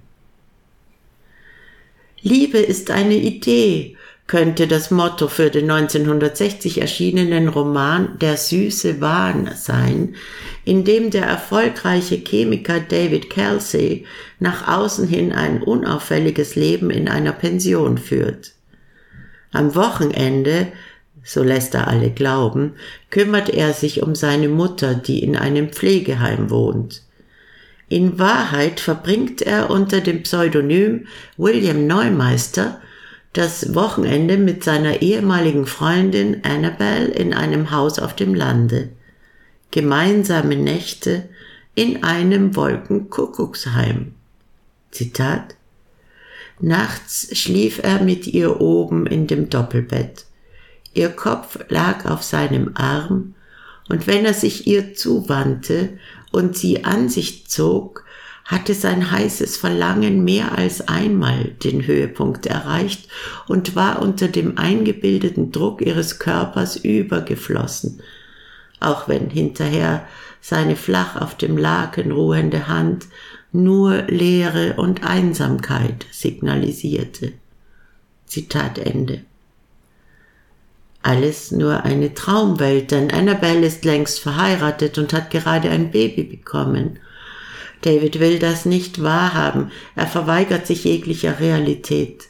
Liebe 2.23 2.59
ist 2.59 2.91
eine 2.91 3.17
Idee, 3.17 3.97
könnte 4.27 4.67
das 4.67 4.91
Motto 4.91 5.29
für 5.29 5.51
den 5.51 5.71
1960 5.71 6.81
erschienenen 6.81 7.49
Roman 7.49 8.19
Der 8.21 8.37
süße 8.37 9.01
Wahn 9.01 9.51
sein, 9.55 10.15
in 10.65 10.85
dem 10.85 11.11
der 11.11 11.25
erfolgreiche 11.27 12.17
Chemiker 12.17 12.81
David 12.81 13.31
Kelsey 13.31 14.05
nach 14.41 14.67
außen 14.67 15.07
hin 15.07 15.33
ein 15.33 15.63
unauffälliges 15.63 16.57
Leben 16.57 16.91
in 16.91 17.09
einer 17.09 17.33
Pension 17.33 17.99
führt. 17.99 18.53
Am 19.53 19.75
Wochenende 19.77 20.69
so 21.27 21.43
lässt 21.43 21.75
er 21.75 21.89
alle 21.89 22.11
glauben, 22.11 22.75
kümmert 23.11 23.51
er 23.51 23.73
sich 23.73 24.03
um 24.03 24.15
seine 24.15 24.49
Mutter, 24.49 24.95
die 24.95 25.25
in 25.25 25.37
einem 25.37 25.71
Pflegeheim 25.71 26.51
wohnt. 26.51 27.03
In 27.89 28.21
Wahrheit 28.21 28.79
verbringt 28.79 29.43
er 29.43 29.71
unter 29.71 30.01
dem 30.01 30.23
Pseudonym 30.23 31.09
William 31.37 31.87
Neumeister 31.87 32.81
das 33.33 33.75
Wochenende 33.75 34.39
mit 34.39 34.63
seiner 34.63 35.03
ehemaligen 35.03 35.67
Freundin 35.67 36.45
Annabel 36.45 37.09
in 37.09 37.35
einem 37.35 37.73
Haus 37.73 37.99
auf 37.99 38.15
dem 38.15 38.33
Lande. 38.33 38.91
Gemeinsame 39.73 40.57
Nächte 40.57 41.29
in 41.75 42.05
einem 42.05 42.55
Wolkenkuckucksheim. 42.55 44.15
Zitat 44.93 45.57
Nachts 46.61 47.37
schlief 47.37 47.81
er 47.83 48.01
mit 48.01 48.29
ihr 48.29 48.61
oben 48.61 49.07
in 49.07 49.27
dem 49.27 49.51
Doppelbett. 49.51 50.26
Ihr 50.97 51.11
Kopf 51.11 51.59
lag 51.69 52.07
auf 52.07 52.23
seinem 52.23 52.71
Arm, 52.75 53.35
und 53.91 54.07
wenn 54.07 54.25
er 54.25 54.33
sich 54.33 54.67
ihr 54.67 54.95
zuwandte 54.95 55.99
und 56.33 56.57
sie 56.57 56.85
an 56.85 57.11
sich 57.11 57.47
zog, 57.49 58.05
hatte 58.47 58.73
sein 58.73 59.11
heißes 59.11 59.59
Verlangen 59.59 60.25
mehr 60.25 60.57
als 60.57 60.89
einmal 60.89 61.51
den 61.63 61.87
Höhepunkt 61.87 62.47
erreicht 62.47 63.11
und 63.47 63.77
war 63.77 64.01
unter 64.01 64.29
dem 64.29 64.57
eingebildeten 64.57 65.53
Druck 65.53 65.83
ihres 65.83 66.19
Körpers 66.19 66.77
übergeflossen, 66.77 68.01
auch 68.81 69.07
wenn 69.07 69.29
hinterher 69.29 70.07
seine 70.41 70.77
flach 70.77 71.21
auf 71.21 71.37
dem 71.37 71.59
Laken 71.59 72.11
ruhende 72.11 72.69
Hand 72.69 73.05
nur 73.53 74.05
Leere 74.05 74.77
und 74.79 75.05
Einsamkeit 75.05 76.07
signalisierte. 76.11 77.35
Zitat 78.25 78.79
Ende. 78.79 79.21
Alles 81.07 81.53
nur 81.53 81.85
eine 81.85 82.15
Traumwelt, 82.15 82.91
denn 82.91 83.13
Annabelle 83.13 83.65
ist 83.65 83.85
längst 83.85 84.19
verheiratet 84.19 84.99
und 84.99 85.13
hat 85.13 85.31
gerade 85.31 85.71
ein 85.71 85.93
Baby 85.93 86.25
bekommen. 86.25 86.99
David 87.83 88.19
will 88.19 88.41
das 88.41 88.65
nicht 88.65 89.01
wahrhaben, 89.01 89.71
er 89.95 90.09
verweigert 90.09 90.67
sich 90.67 90.83
jeglicher 90.83 91.39
Realität. 91.39 92.25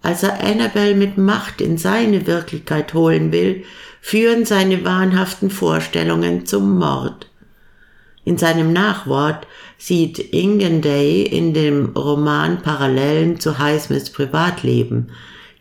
Als 0.00 0.22
er 0.22 0.42
Annabelle 0.42 0.94
mit 0.94 1.18
Macht 1.18 1.60
in 1.60 1.76
seine 1.76 2.26
Wirklichkeit 2.26 2.94
holen 2.94 3.32
will, 3.32 3.64
führen 4.00 4.46
seine 4.46 4.82
wahnhaften 4.86 5.50
Vorstellungen 5.50 6.46
zum 6.46 6.78
Mord. 6.78 7.28
In 8.24 8.38
seinem 8.38 8.72
Nachwort 8.72 9.46
sieht 9.76 10.18
Ingenday 10.18 11.24
in 11.24 11.52
dem 11.52 11.90
Roman 11.94 12.62
Parallelen 12.62 13.40
zu 13.40 13.58
Highsmiths 13.58 14.08
Privatleben, 14.08 15.10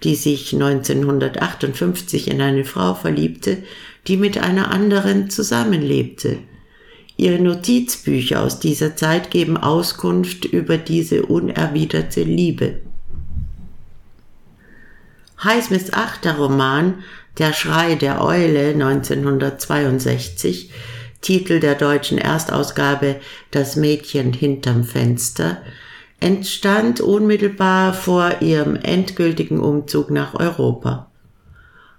die 0.03 0.15
sich 0.15 0.53
1958 0.53 2.29
in 2.29 2.41
eine 2.41 2.65
Frau 2.65 2.93
verliebte, 2.93 3.63
die 4.07 4.17
mit 4.17 4.37
einer 4.37 4.71
anderen 4.71 5.29
zusammenlebte. 5.29 6.39
Ihre 7.15 7.39
Notizbücher 7.39 8.41
aus 8.41 8.59
dieser 8.59 8.95
Zeit 8.95 9.31
geben 9.31 9.55
Auskunft 9.55 10.45
über 10.45 10.77
diese 10.77 11.25
unerwiderte 11.25 12.23
Liebe. 12.23 12.79
Highsmiths 15.43 15.93
achter 15.93 16.37
Roman 16.37 17.03
Der 17.37 17.53
Schrei 17.53 17.95
der 17.95 18.23
Eule 18.23 18.69
1962, 18.69 20.71
Titel 21.21 21.59
der 21.59 21.75
deutschen 21.75 22.17
Erstausgabe 22.17 23.17
Das 23.51 23.75
Mädchen 23.75 24.33
hinterm 24.33 24.83
Fenster, 24.83 25.61
entstand 26.19 27.01
unmittelbar 27.01 27.93
vor 27.93 28.41
ihrem 28.41 28.75
endgültigen 28.75 29.59
Umzug 29.59 30.09
nach 30.09 30.33
Europa. 30.33 31.11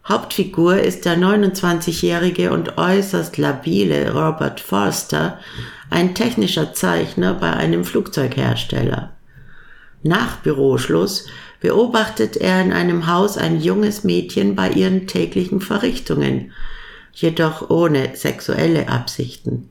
Hauptfigur 0.07 0.79
ist 0.81 1.07
der 1.07 1.17
29-jährige 1.17 2.53
und 2.53 2.77
äußerst 2.77 3.39
labile 3.39 4.13
Robert 4.13 4.61
Forster, 4.61 5.39
ein 5.89 6.15
technischer 6.15 6.75
Zeichner 6.75 7.35
bei 7.35 7.53
einem 7.53 7.85
Flugzeughersteller. 7.85 9.13
Nach 10.03 10.37
Büroschluss 10.39 11.27
beobachtet 11.61 12.37
er 12.37 12.61
in 12.61 12.73
einem 12.73 13.07
Haus 13.07 13.39
ein 13.39 13.59
junges 13.59 14.05
Mädchen 14.05 14.55
bei 14.55 14.69
ihren 14.69 15.07
täglichen 15.07 15.63
Verrichtungen, 15.63 16.53
jedoch 17.15 17.71
ohne 17.71 18.15
sexuelle 18.15 18.89
Absichten. 18.89 19.71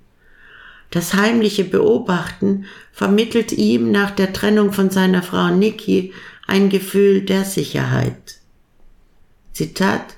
Das 0.93 1.15
heimliche 1.15 1.63
Beobachten 1.63 2.65
vermittelt 2.91 3.51
ihm 3.51 3.89
nach 3.89 4.12
der 4.12 4.32
Trennung 4.32 4.71
von 4.73 4.91
seiner 4.91 5.23
Frau 5.23 5.49
Nikki 5.49 6.13
ein 6.45 6.69
Gefühl 6.69 7.21
der 7.21 7.45
Sicherheit. 7.45 8.36
Zitat 9.53 10.17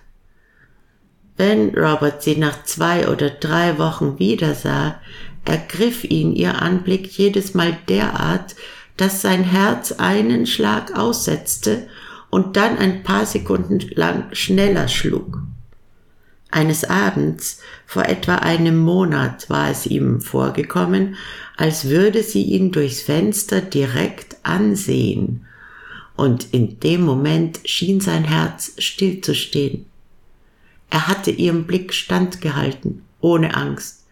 Wenn 1.37 1.69
Robert 1.69 2.23
sie 2.23 2.35
nach 2.35 2.65
zwei 2.65 3.07
oder 3.07 3.29
drei 3.29 3.77
Wochen 3.77 4.19
wiedersah, 4.19 4.99
ergriff 5.45 6.03
ihn 6.03 6.33
ihr 6.35 6.61
Anblick 6.61 7.07
jedes 7.07 7.53
Mal 7.53 7.77
derart, 7.87 8.57
dass 8.97 9.21
sein 9.21 9.45
Herz 9.45 9.93
einen 9.93 10.45
Schlag 10.45 10.93
aussetzte 10.93 11.87
und 12.29 12.57
dann 12.57 12.77
ein 12.77 13.01
paar 13.01 13.25
Sekunden 13.25 13.79
lang 13.95 14.25
schneller 14.33 14.89
schlug. 14.89 15.44
Eines 16.51 16.83
Abends. 16.85 17.59
Vor 17.85 18.05
etwa 18.05 18.35
einem 18.35 18.77
Monat 18.77 19.49
war 19.49 19.69
es 19.69 19.85
ihm 19.85 20.21
vorgekommen, 20.21 21.15
als 21.57 21.89
würde 21.89 22.23
sie 22.23 22.43
ihn 22.43 22.71
durchs 22.71 23.01
Fenster 23.01 23.61
direkt 23.61 24.37
ansehen, 24.43 25.45
und 26.15 26.53
in 26.53 26.79
dem 26.79 27.01
Moment 27.01 27.59
schien 27.65 27.99
sein 27.99 28.23
Herz 28.23 28.73
stillzustehen. 28.77 29.85
Er 30.89 31.07
hatte 31.07 31.31
ihrem 31.31 31.65
Blick 31.65 31.93
standgehalten, 31.93 33.01
ohne 33.19 33.55
Angst, 33.55 34.05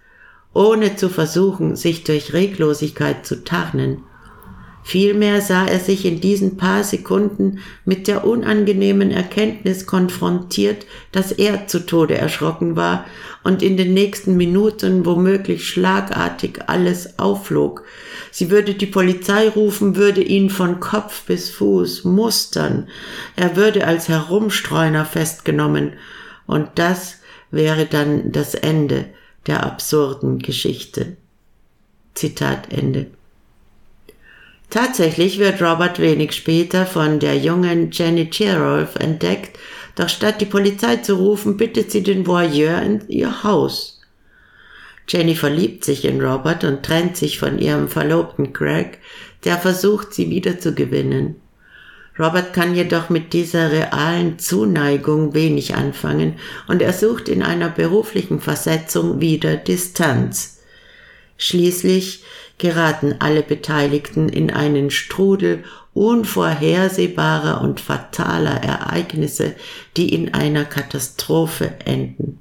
ohne 0.53 0.95
zu 0.95 1.09
versuchen, 1.09 1.75
sich 1.75 2.03
durch 2.03 2.33
Reglosigkeit 2.33 3.25
zu 3.25 3.43
tarnen, 3.43 4.03
Vielmehr 4.83 5.41
sah 5.41 5.65
er 5.65 5.79
sich 5.79 6.05
in 6.05 6.19
diesen 6.19 6.57
paar 6.57 6.83
Sekunden 6.83 7.59
mit 7.85 8.07
der 8.07 8.25
unangenehmen 8.25 9.11
Erkenntnis 9.11 9.85
konfrontiert, 9.85 10.85
dass 11.13 11.31
er 11.31 11.67
zu 11.67 11.85
Tode 11.85 12.17
erschrocken 12.17 12.75
war 12.75 13.05
und 13.43 13.63
in 13.63 13.77
den 13.77 13.93
nächsten 13.93 14.35
Minuten 14.35 15.05
womöglich 15.05 15.67
schlagartig 15.67 16.59
alles 16.67 17.17
aufflog. 17.17 17.83
Sie 18.31 18.49
würde 18.49 18.73
die 18.73 18.85
Polizei 18.85 19.47
rufen, 19.47 19.95
würde 19.95 20.21
ihn 20.21 20.49
von 20.49 20.81
Kopf 20.81 21.23
bis 21.23 21.49
Fuß 21.49 22.03
mustern. 22.03 22.87
Er 23.37 23.55
würde 23.55 23.87
als 23.87 24.09
Herumstreuner 24.09 25.05
festgenommen. 25.05 25.93
Und 26.45 26.67
das 26.75 27.17
wäre 27.51 27.85
dann 27.85 28.31
das 28.33 28.53
Ende 28.53 29.05
der 29.47 29.63
absurden 29.63 30.39
Geschichte. 30.39 31.15
Zitat 32.15 32.71
Ende. 32.71 33.07
Tatsächlich 34.73 35.37
wird 35.37 35.61
Robert 35.61 35.99
wenig 35.99 36.31
später 36.31 36.87
von 36.87 37.19
der 37.19 37.37
jungen 37.37 37.91
Jenny 37.91 38.31
Cherolf 38.31 38.95
entdeckt, 38.95 39.59
doch 39.93 40.09
statt 40.09 40.41
die 40.41 40.47
Polizei 40.47 40.95
zu 40.95 41.13
rufen, 41.13 41.57
bittet 41.57 41.91
sie 41.91 42.01
den 42.01 42.25
Voyeur 42.25 42.81
in 42.81 43.07
ihr 43.07 43.43
Haus. 43.43 44.01
Jenny 45.07 45.35
verliebt 45.35 45.85
sich 45.85 46.05
in 46.05 46.19
Robert 46.19 46.63
und 46.63 46.81
trennt 46.81 47.17
sich 47.17 47.37
von 47.37 47.59
ihrem 47.59 47.87
Verlobten 47.87 48.51
Craig, 48.51 48.97
der 49.43 49.59
versucht, 49.59 50.11
sie 50.15 50.31
wieder 50.31 50.57
zu 50.57 50.73
gewinnen. 50.73 51.35
Robert 52.17 52.53
kann 52.53 52.73
jedoch 52.73 53.11
mit 53.11 53.33
dieser 53.33 53.71
realen 53.71 54.39
Zuneigung 54.39 55.35
wenig 55.35 55.75
anfangen 55.75 56.39
und 56.67 56.81
er 56.81 56.93
sucht 56.93 57.29
in 57.29 57.43
einer 57.43 57.69
beruflichen 57.69 58.39
Versetzung 58.39 59.21
wieder 59.21 59.55
Distanz. 59.55 60.52
Schließlich 61.37 62.23
geraten 62.57 63.15
alle 63.19 63.43
Beteiligten 63.43 64.29
in 64.29 64.51
einen 64.51 64.91
Strudel 64.91 65.63
unvorhersehbarer 65.93 67.61
und 67.61 67.79
fataler 67.79 68.63
Ereignisse, 68.63 69.55
die 69.97 70.13
in 70.13 70.33
einer 70.33 70.65
Katastrophe 70.65 71.73
enden. 71.85 72.39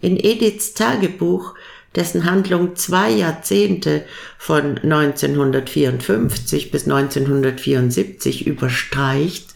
In 0.00 0.18
Ediths 0.18 0.74
Tagebuch, 0.74 1.54
dessen 1.94 2.24
Handlung 2.24 2.76
zwei 2.76 3.10
Jahrzehnte 3.10 4.04
von 4.38 4.78
1954 4.78 6.70
bis 6.70 6.84
1974 6.84 8.46
überstreicht, 8.46 9.54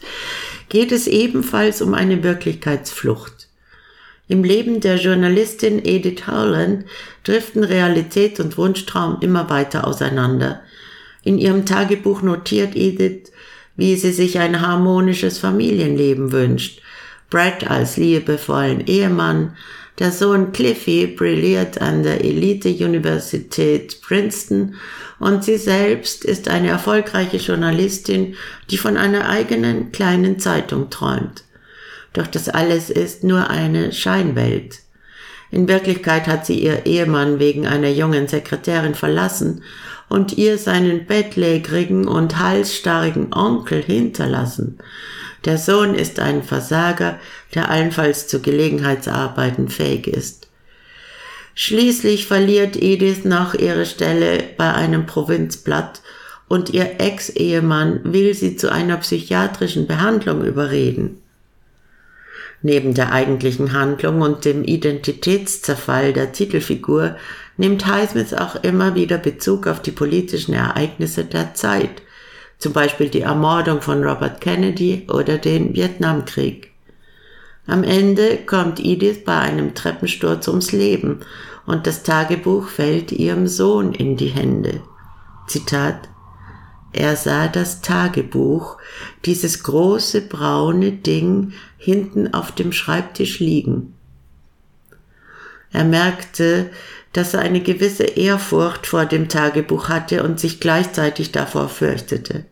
geht 0.69 0.91
es 0.91 1.07
ebenfalls 1.07 1.81
um 1.81 1.93
eine 1.93 2.23
Wirklichkeitsflucht. 2.23 3.38
Im 4.29 4.43
Leben 4.43 4.79
der 4.79 4.97
Journalistin 4.97 5.83
Edith 5.83 6.27
Howland 6.27 6.85
driften 7.23 7.63
Realität 7.63 8.39
und 8.39 8.59
Wunschtraum 8.59 9.17
immer 9.21 9.49
weiter 9.49 9.87
auseinander. 9.87 10.61
In 11.23 11.39
ihrem 11.39 11.65
Tagebuch 11.65 12.21
notiert 12.21 12.75
Edith, 12.75 13.31
wie 13.75 13.95
sie 13.95 14.11
sich 14.11 14.37
ein 14.37 14.61
harmonisches 14.61 15.39
Familienleben 15.39 16.31
wünscht. 16.31 16.79
Brad 17.31 17.67
als 17.71 17.97
liebevollen 17.97 18.85
Ehemann, 18.85 19.57
der 19.97 20.11
Sohn 20.11 20.51
Cliffy 20.51 21.07
brilliert 21.07 21.81
an 21.81 22.03
der 22.03 22.23
Elite-Universität 22.23 23.99
Princeton 24.01 24.75
und 25.19 25.43
sie 25.43 25.57
selbst 25.57 26.23
ist 26.23 26.49
eine 26.49 26.67
erfolgreiche 26.67 27.37
Journalistin, 27.37 28.35
die 28.69 28.77
von 28.77 28.95
einer 28.95 29.27
eigenen 29.27 29.91
kleinen 29.91 30.37
Zeitung 30.37 30.91
träumt. 30.91 31.45
Doch 32.13 32.27
das 32.27 32.49
alles 32.49 32.89
ist 32.89 33.23
nur 33.23 33.49
eine 33.49 33.91
Scheinwelt. 33.91 34.79
In 35.51 35.67
Wirklichkeit 35.67 36.27
hat 36.27 36.45
sie 36.45 36.59
ihr 36.59 36.85
Ehemann 36.85 37.39
wegen 37.39 37.65
einer 37.65 37.89
jungen 37.89 38.27
Sekretärin 38.27 38.95
verlassen 38.95 39.63
und 40.07 40.37
ihr 40.37 40.57
seinen 40.57 41.05
bettlägerigen 41.05 42.07
und 42.07 42.39
halsstarrigen 42.39 43.33
Onkel 43.33 43.81
hinterlassen. 43.81 44.79
Der 45.45 45.57
Sohn 45.57 45.95
ist 45.95 46.19
ein 46.19 46.43
Versager, 46.43 47.19
der 47.55 47.69
allenfalls 47.69 48.27
zu 48.27 48.41
Gelegenheitsarbeiten 48.41 49.69
fähig 49.69 50.07
ist. 50.07 50.47
Schließlich 51.55 52.25
verliert 52.25 52.75
Edith 52.75 53.25
noch 53.25 53.53
ihre 53.53 53.85
Stelle 53.85 54.43
bei 54.57 54.73
einem 54.73 55.05
Provinzblatt 55.05 56.01
und 56.47 56.69
ihr 56.71 56.99
Ex-Ehemann 56.99 58.01
will 58.03 58.33
sie 58.33 58.55
zu 58.55 58.71
einer 58.71 58.97
psychiatrischen 58.97 59.87
Behandlung 59.87 60.43
überreden. 60.45 61.21
Neben 62.61 62.93
der 62.93 63.13
eigentlichen 63.13 63.73
Handlung 63.73 64.21
und 64.21 64.43
dem 64.43 64.63
Identitätszerfall 64.63 66.11
der 66.13 66.33
Titelfigur 66.33 67.15
nimmt 67.57 67.87
Highsmith 67.87 68.33
auch 68.33 68.55
immer 68.63 68.95
wieder 68.95 69.17
Bezug 69.17 69.67
auf 69.67 69.81
die 69.81 69.91
politischen 69.91 70.53
Ereignisse 70.53 71.23
der 71.25 71.53
Zeit, 71.53 72.01
zum 72.57 72.73
Beispiel 72.73 73.09
die 73.09 73.21
Ermordung 73.21 73.81
von 73.81 74.03
Robert 74.03 74.41
Kennedy 74.41 75.07
oder 75.09 75.37
den 75.37 75.73
Vietnamkrieg. 75.73 76.71
Am 77.65 77.83
Ende 77.83 78.37
kommt 78.45 78.83
Edith 78.83 79.23
bei 79.23 79.37
einem 79.37 79.75
Treppensturz 79.75 80.47
ums 80.47 80.71
Leben 80.71 81.19
und 81.65 81.87
das 81.87 82.03
Tagebuch 82.03 82.67
fällt 82.67 83.11
ihrem 83.11 83.47
Sohn 83.47 83.93
in 83.93 84.17
die 84.17 84.27
Hände. 84.27 84.81
Zitat 85.47 86.09
er 86.91 87.15
sah 87.15 87.47
das 87.47 87.81
Tagebuch, 87.81 88.77
dieses 89.25 89.63
große 89.63 90.21
braune 90.21 90.91
Ding 90.91 91.53
hinten 91.77 92.33
auf 92.33 92.51
dem 92.51 92.71
Schreibtisch 92.71 93.39
liegen. 93.39 93.93
Er 95.71 95.83
merkte, 95.83 96.71
dass 97.13 97.33
er 97.33 97.41
eine 97.41 97.61
gewisse 97.61 98.03
Ehrfurcht 98.03 98.87
vor 98.87 99.05
dem 99.05 99.29
Tagebuch 99.29 99.89
hatte 99.89 100.23
und 100.23 100.39
sich 100.39 100.59
gleichzeitig 100.59 101.31
davor 101.31 101.69
fürchtete. 101.69 102.45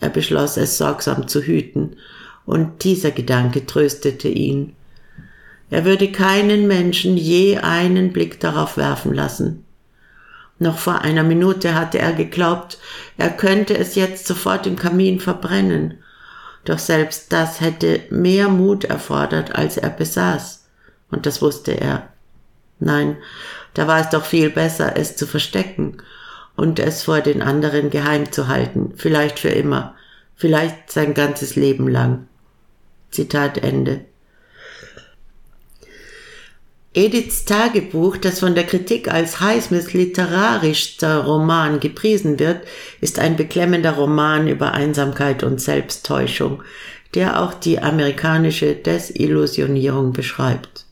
Er 0.00 0.10
beschloss 0.10 0.56
es 0.56 0.78
sorgsam 0.78 1.26
zu 1.28 1.42
hüten, 1.42 1.96
und 2.46 2.84
dieser 2.84 3.10
Gedanke 3.10 3.66
tröstete 3.66 4.28
ihn. 4.28 4.74
Er 5.68 5.84
würde 5.84 6.10
keinen 6.10 6.66
Menschen 6.66 7.16
je 7.18 7.58
einen 7.58 8.12
Blick 8.12 8.40
darauf 8.40 8.78
werfen 8.78 9.12
lassen. 9.12 9.64
Noch 10.58 10.78
vor 10.78 11.02
einer 11.02 11.22
Minute 11.22 11.74
hatte 11.74 11.98
er 11.98 12.12
geglaubt, 12.12 12.78
er 13.16 13.30
könnte 13.30 13.76
es 13.76 13.94
jetzt 13.94 14.26
sofort 14.26 14.66
im 14.66 14.76
Kamin 14.76 15.20
verbrennen. 15.20 16.02
Doch 16.64 16.78
selbst 16.78 17.32
das 17.32 17.60
hätte 17.60 18.02
mehr 18.10 18.48
Mut 18.48 18.84
erfordert, 18.84 19.54
als 19.54 19.76
er 19.76 19.90
besaß. 19.90 20.66
Und 21.10 21.26
das 21.26 21.40
wusste 21.40 21.72
er. 21.72 22.08
Nein, 22.80 23.16
da 23.74 23.86
war 23.86 24.00
es 24.00 24.10
doch 24.10 24.24
viel 24.24 24.50
besser, 24.50 24.96
es 24.96 25.16
zu 25.16 25.26
verstecken 25.26 25.98
und 26.56 26.80
es 26.80 27.04
vor 27.04 27.20
den 27.20 27.40
anderen 27.42 27.90
geheim 27.90 28.32
zu 28.32 28.48
halten, 28.48 28.92
vielleicht 28.96 29.38
für 29.38 29.48
immer, 29.48 29.94
vielleicht 30.34 30.90
sein 30.90 31.14
ganzes 31.14 31.56
Leben 31.56 31.88
lang. 31.88 32.26
Zitat 33.10 33.58
Ende. 33.58 34.04
Ediths 36.98 37.44
Tagebuch, 37.44 38.16
das 38.16 38.40
von 38.40 38.56
der 38.56 38.64
Kritik 38.64 39.06
als 39.06 39.38
Highsmiths 39.38 39.92
literarischster 39.92 41.22
Roman 41.22 41.78
gepriesen 41.78 42.40
wird, 42.40 42.62
ist 43.00 43.20
ein 43.20 43.36
beklemmender 43.36 43.92
Roman 43.92 44.48
über 44.48 44.72
Einsamkeit 44.72 45.44
und 45.44 45.60
Selbsttäuschung, 45.60 46.64
der 47.14 47.40
auch 47.40 47.54
die 47.54 47.78
amerikanische 47.78 48.74
Desillusionierung 48.74 50.12
beschreibt. 50.12 50.86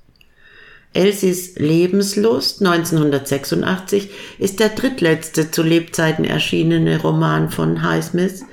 Elsies 0.95 1.59
Lebenslust 1.59 2.65
1986 2.65 4.09
ist 4.39 4.61
der 4.61 4.69
drittletzte 4.69 5.51
zu 5.51 5.65
Lebzeiten 5.65 6.25
erschienene 6.25 7.01
Roman 7.01 7.51
von 7.51 7.83
Highsmith, 7.83 8.45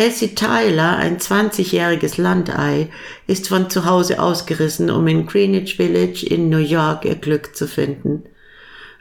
Elsie 0.00 0.34
Tyler, 0.34 0.96
ein 0.96 1.18
20-jähriges 1.18 2.18
Landei, 2.18 2.88
ist 3.26 3.48
von 3.48 3.68
zu 3.68 3.84
Hause 3.84 4.18
ausgerissen, 4.18 4.88
um 4.88 5.06
in 5.06 5.26
Greenwich 5.26 5.76
Village 5.76 6.24
in 6.24 6.48
New 6.48 6.56
York 6.56 7.04
ihr 7.04 7.16
Glück 7.16 7.54
zu 7.54 7.68
finden. 7.68 8.22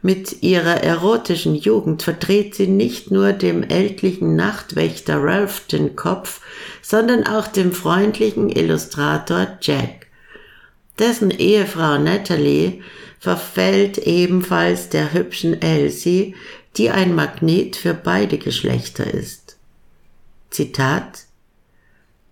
Mit 0.02 0.44
ihrer 0.44 0.84
erotischen 0.84 1.56
Jugend 1.56 2.04
verdreht 2.04 2.54
sie 2.54 2.68
nicht 2.68 3.12
nur 3.12 3.32
dem 3.32 3.64
ältlichen 3.64 4.36
Nachtwächter 4.36 5.24
Ralph 5.24 5.68
den 5.68 5.96
Kopf, 5.96 6.42
sondern 6.82 7.26
auch 7.26 7.48
dem 7.48 7.72
freundlichen 7.72 8.50
Illustrator 8.50 9.58
Jack. 9.62 10.08
Dessen 11.00 11.32
Ehefrau 11.32 11.98
Natalie 11.98 12.82
verfällt 13.22 14.00
ebenfalls 14.00 14.90
der 14.90 15.14
hübschen 15.14 15.62
Elsie, 15.62 16.36
die 16.76 16.90
ein 16.90 17.16
Magnet 17.16 17.78
für 17.78 17.94
beide 17.94 18.38
Geschlechter 18.38 19.14
ist. 19.14 19.49
Zitat 20.50 21.26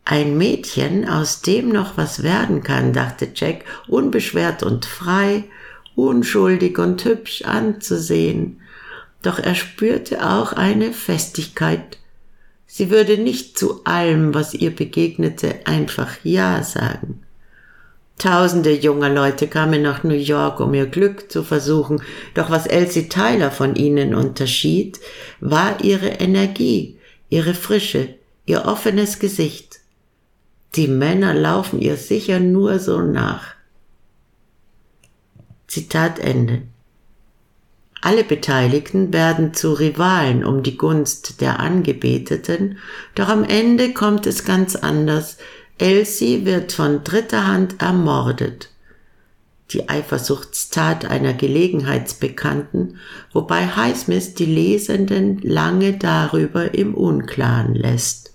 Ein 0.05 0.37
Mädchen, 0.37 1.07
aus 1.07 1.41
dem 1.41 1.69
noch 1.69 1.97
was 1.97 2.23
werden 2.23 2.63
kann, 2.63 2.93
dachte 2.93 3.29
Jack, 3.33 3.65
unbeschwert 3.87 4.63
und 4.63 4.85
frei, 4.85 5.43
unschuldig 5.95 6.77
und 6.79 7.03
hübsch 7.03 7.43
anzusehen. 7.43 8.61
Doch 9.21 9.39
er 9.39 9.55
spürte 9.55 10.27
auch 10.27 10.53
eine 10.53 10.93
Festigkeit. 10.93 11.97
Sie 12.65 12.91
würde 12.91 13.17
nicht 13.17 13.57
zu 13.57 13.83
allem, 13.85 14.33
was 14.33 14.53
ihr 14.53 14.75
begegnete, 14.75 15.65
einfach 15.65 16.17
Ja 16.23 16.63
sagen. 16.63 17.23
Tausende 18.17 18.73
junger 18.73 19.09
Leute 19.09 19.47
kamen 19.47 19.83
nach 19.83 20.03
New 20.03 20.15
York, 20.15 20.59
um 20.59 20.73
ihr 20.73 20.87
Glück 20.87 21.31
zu 21.31 21.43
versuchen, 21.43 22.01
doch 22.33 22.49
was 22.49 22.65
Elsie 22.65 23.09
Tyler 23.09 23.51
von 23.51 23.75
ihnen 23.75 24.15
unterschied, 24.15 24.99
war 25.39 25.83
ihre 25.83 26.07
Energie, 26.07 26.96
ihre 27.29 27.53
Frische, 27.53 28.15
ihr 28.45 28.65
offenes 28.65 29.19
Gesicht. 29.19 29.79
Die 30.75 30.87
Männer 30.87 31.33
laufen 31.33 31.79
ihr 31.81 31.97
sicher 31.97 32.39
nur 32.39 32.79
so 32.79 33.01
nach. 33.01 33.55
Zitat 35.67 36.19
Ende. 36.19 36.61
Alle 38.01 38.23
Beteiligten 38.23 39.11
werden 39.11 39.53
zu 39.53 39.73
Rivalen 39.73 40.45
um 40.45 40.63
die 40.63 40.77
Gunst 40.77 41.41
der 41.41 41.59
Angebeteten, 41.59 42.77
doch 43.15 43.27
am 43.27 43.43
Ende 43.43 43.93
kommt 43.93 44.27
es 44.27 44.45
ganz 44.45 44.75
anders. 44.75 45.37
Elsie 45.77 46.45
wird 46.45 46.71
von 46.71 47.03
dritter 47.03 47.47
Hand 47.47 47.81
ermordet 47.81 48.69
die 49.71 49.89
Eifersuchtstat 49.89 51.05
einer 51.05 51.33
Gelegenheitsbekannten, 51.33 52.99
wobei 53.33 53.67
Highsmith 53.67 54.35
die 54.35 54.45
Lesenden 54.45 55.39
lange 55.41 55.93
darüber 55.97 56.73
im 56.73 56.93
Unklaren 56.93 57.75
lässt. 57.75 58.33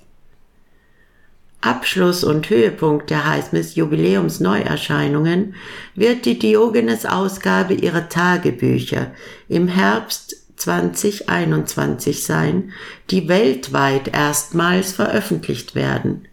Abschluss 1.62 2.24
und 2.24 2.50
Höhepunkt 2.50 3.08
der 3.08 3.24
Highsmith 3.24 3.76
Jubiläumsneuerscheinungen 3.76 5.54
wird 5.94 6.26
die 6.26 6.38
Diogenes-Ausgabe 6.38 7.74
ihrer 7.74 8.08
Tagebücher 8.08 9.12
im 9.48 9.68
Herbst 9.68 10.36
2021 10.56 12.24
sein, 12.24 12.72
die 13.10 13.28
weltweit 13.28 14.08
erstmals 14.08 14.92
veröffentlicht 14.92 15.74
werden. 15.74 16.26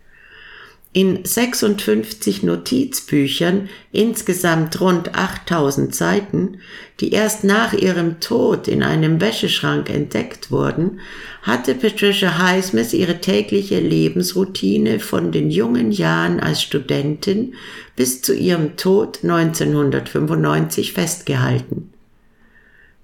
In 0.91 1.23
56 1.23 2.41
Notizbüchern, 2.41 3.69
insgesamt 3.91 4.81
rund 4.81 5.13
8000 5.13 5.93
Seiten, 5.93 6.61
die 6.99 7.11
erst 7.11 7.43
nach 7.43 7.73
ihrem 7.73 8.19
Tod 8.19 8.67
in 8.67 8.81
einem 8.81 9.21
Wäscheschrank 9.21 9.91
entdeckt 9.91 10.49
wurden, 10.49 10.99
hatte 11.43 11.75
Patricia 11.75 12.39
Highsmith 12.39 12.93
ihre 12.93 13.21
tägliche 13.21 13.79
Lebensroutine 13.79 14.99
von 14.99 15.31
den 15.31 15.51
jungen 15.51 15.91
Jahren 15.91 16.39
als 16.39 16.63
Studentin 16.63 17.53
bis 17.95 18.23
zu 18.23 18.33
ihrem 18.33 18.75
Tod 18.75 19.19
1995 19.21 20.93
festgehalten. 20.93 21.93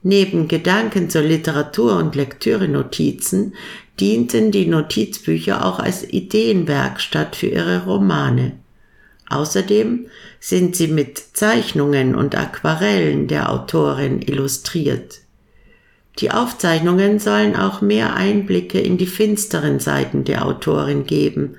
Neben 0.01 0.47
Gedanken 0.47 1.09
zur 1.09 1.23
Literatur 1.23 1.97
und 1.97 2.15
Lektürenotizen 2.15 3.53
dienten 3.99 4.51
die 4.51 4.65
Notizbücher 4.65 5.65
auch 5.65 5.79
als 5.79 6.03
Ideenwerkstatt 6.03 7.35
für 7.35 7.47
ihre 7.47 7.85
Romane. 7.85 8.53
Außerdem 9.29 10.07
sind 10.39 10.75
sie 10.75 10.87
mit 10.87 11.17
Zeichnungen 11.33 12.15
und 12.15 12.35
Aquarellen 12.35 13.27
der 13.27 13.51
Autorin 13.51 14.21
illustriert. 14.21 15.21
Die 16.19 16.31
Aufzeichnungen 16.31 17.19
sollen 17.19 17.55
auch 17.55 17.81
mehr 17.81 18.15
Einblicke 18.15 18.79
in 18.79 18.97
die 18.97 19.07
finsteren 19.07 19.79
Seiten 19.79 20.23
der 20.23 20.45
Autorin 20.45 21.05
geben. 21.05 21.55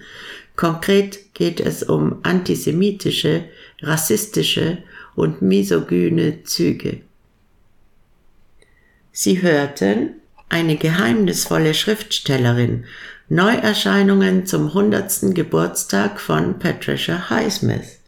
Konkret 0.55 1.35
geht 1.35 1.61
es 1.61 1.83
um 1.83 2.21
antisemitische, 2.23 3.45
rassistische 3.83 4.79
und 5.15 5.43
misogyne 5.43 6.45
Züge. 6.45 7.01
Sie 9.13 9.43
hörten 9.43 10.21
eine 10.49 10.77
geheimnisvolle 10.77 11.75
Schriftstellerin. 11.75 12.85
Neuerscheinungen 13.29 14.47
zum 14.47 14.69
100. 14.69 15.35
Geburtstag 15.35 16.21
von 16.21 16.59
Patricia 16.59 17.29
Highsmith. 17.29 17.99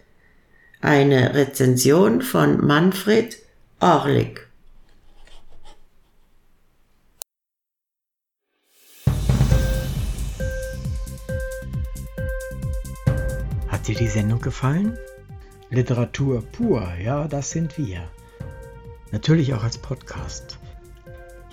Eine 0.80 1.34
Rezension 1.34 2.22
von 2.22 2.64
Manfred 2.64 3.36
Orlik. 3.80 4.46
Hat 13.66 13.88
dir 13.88 13.96
die 13.96 14.06
Sendung 14.06 14.40
gefallen? 14.40 14.96
Literatur 15.70 16.42
pur, 16.42 16.86
ja, 17.02 17.26
das 17.26 17.50
sind 17.50 17.76
wir. 17.76 18.08
Natürlich 19.10 19.52
auch 19.52 19.64
als 19.64 19.78
Podcast. 19.78 20.57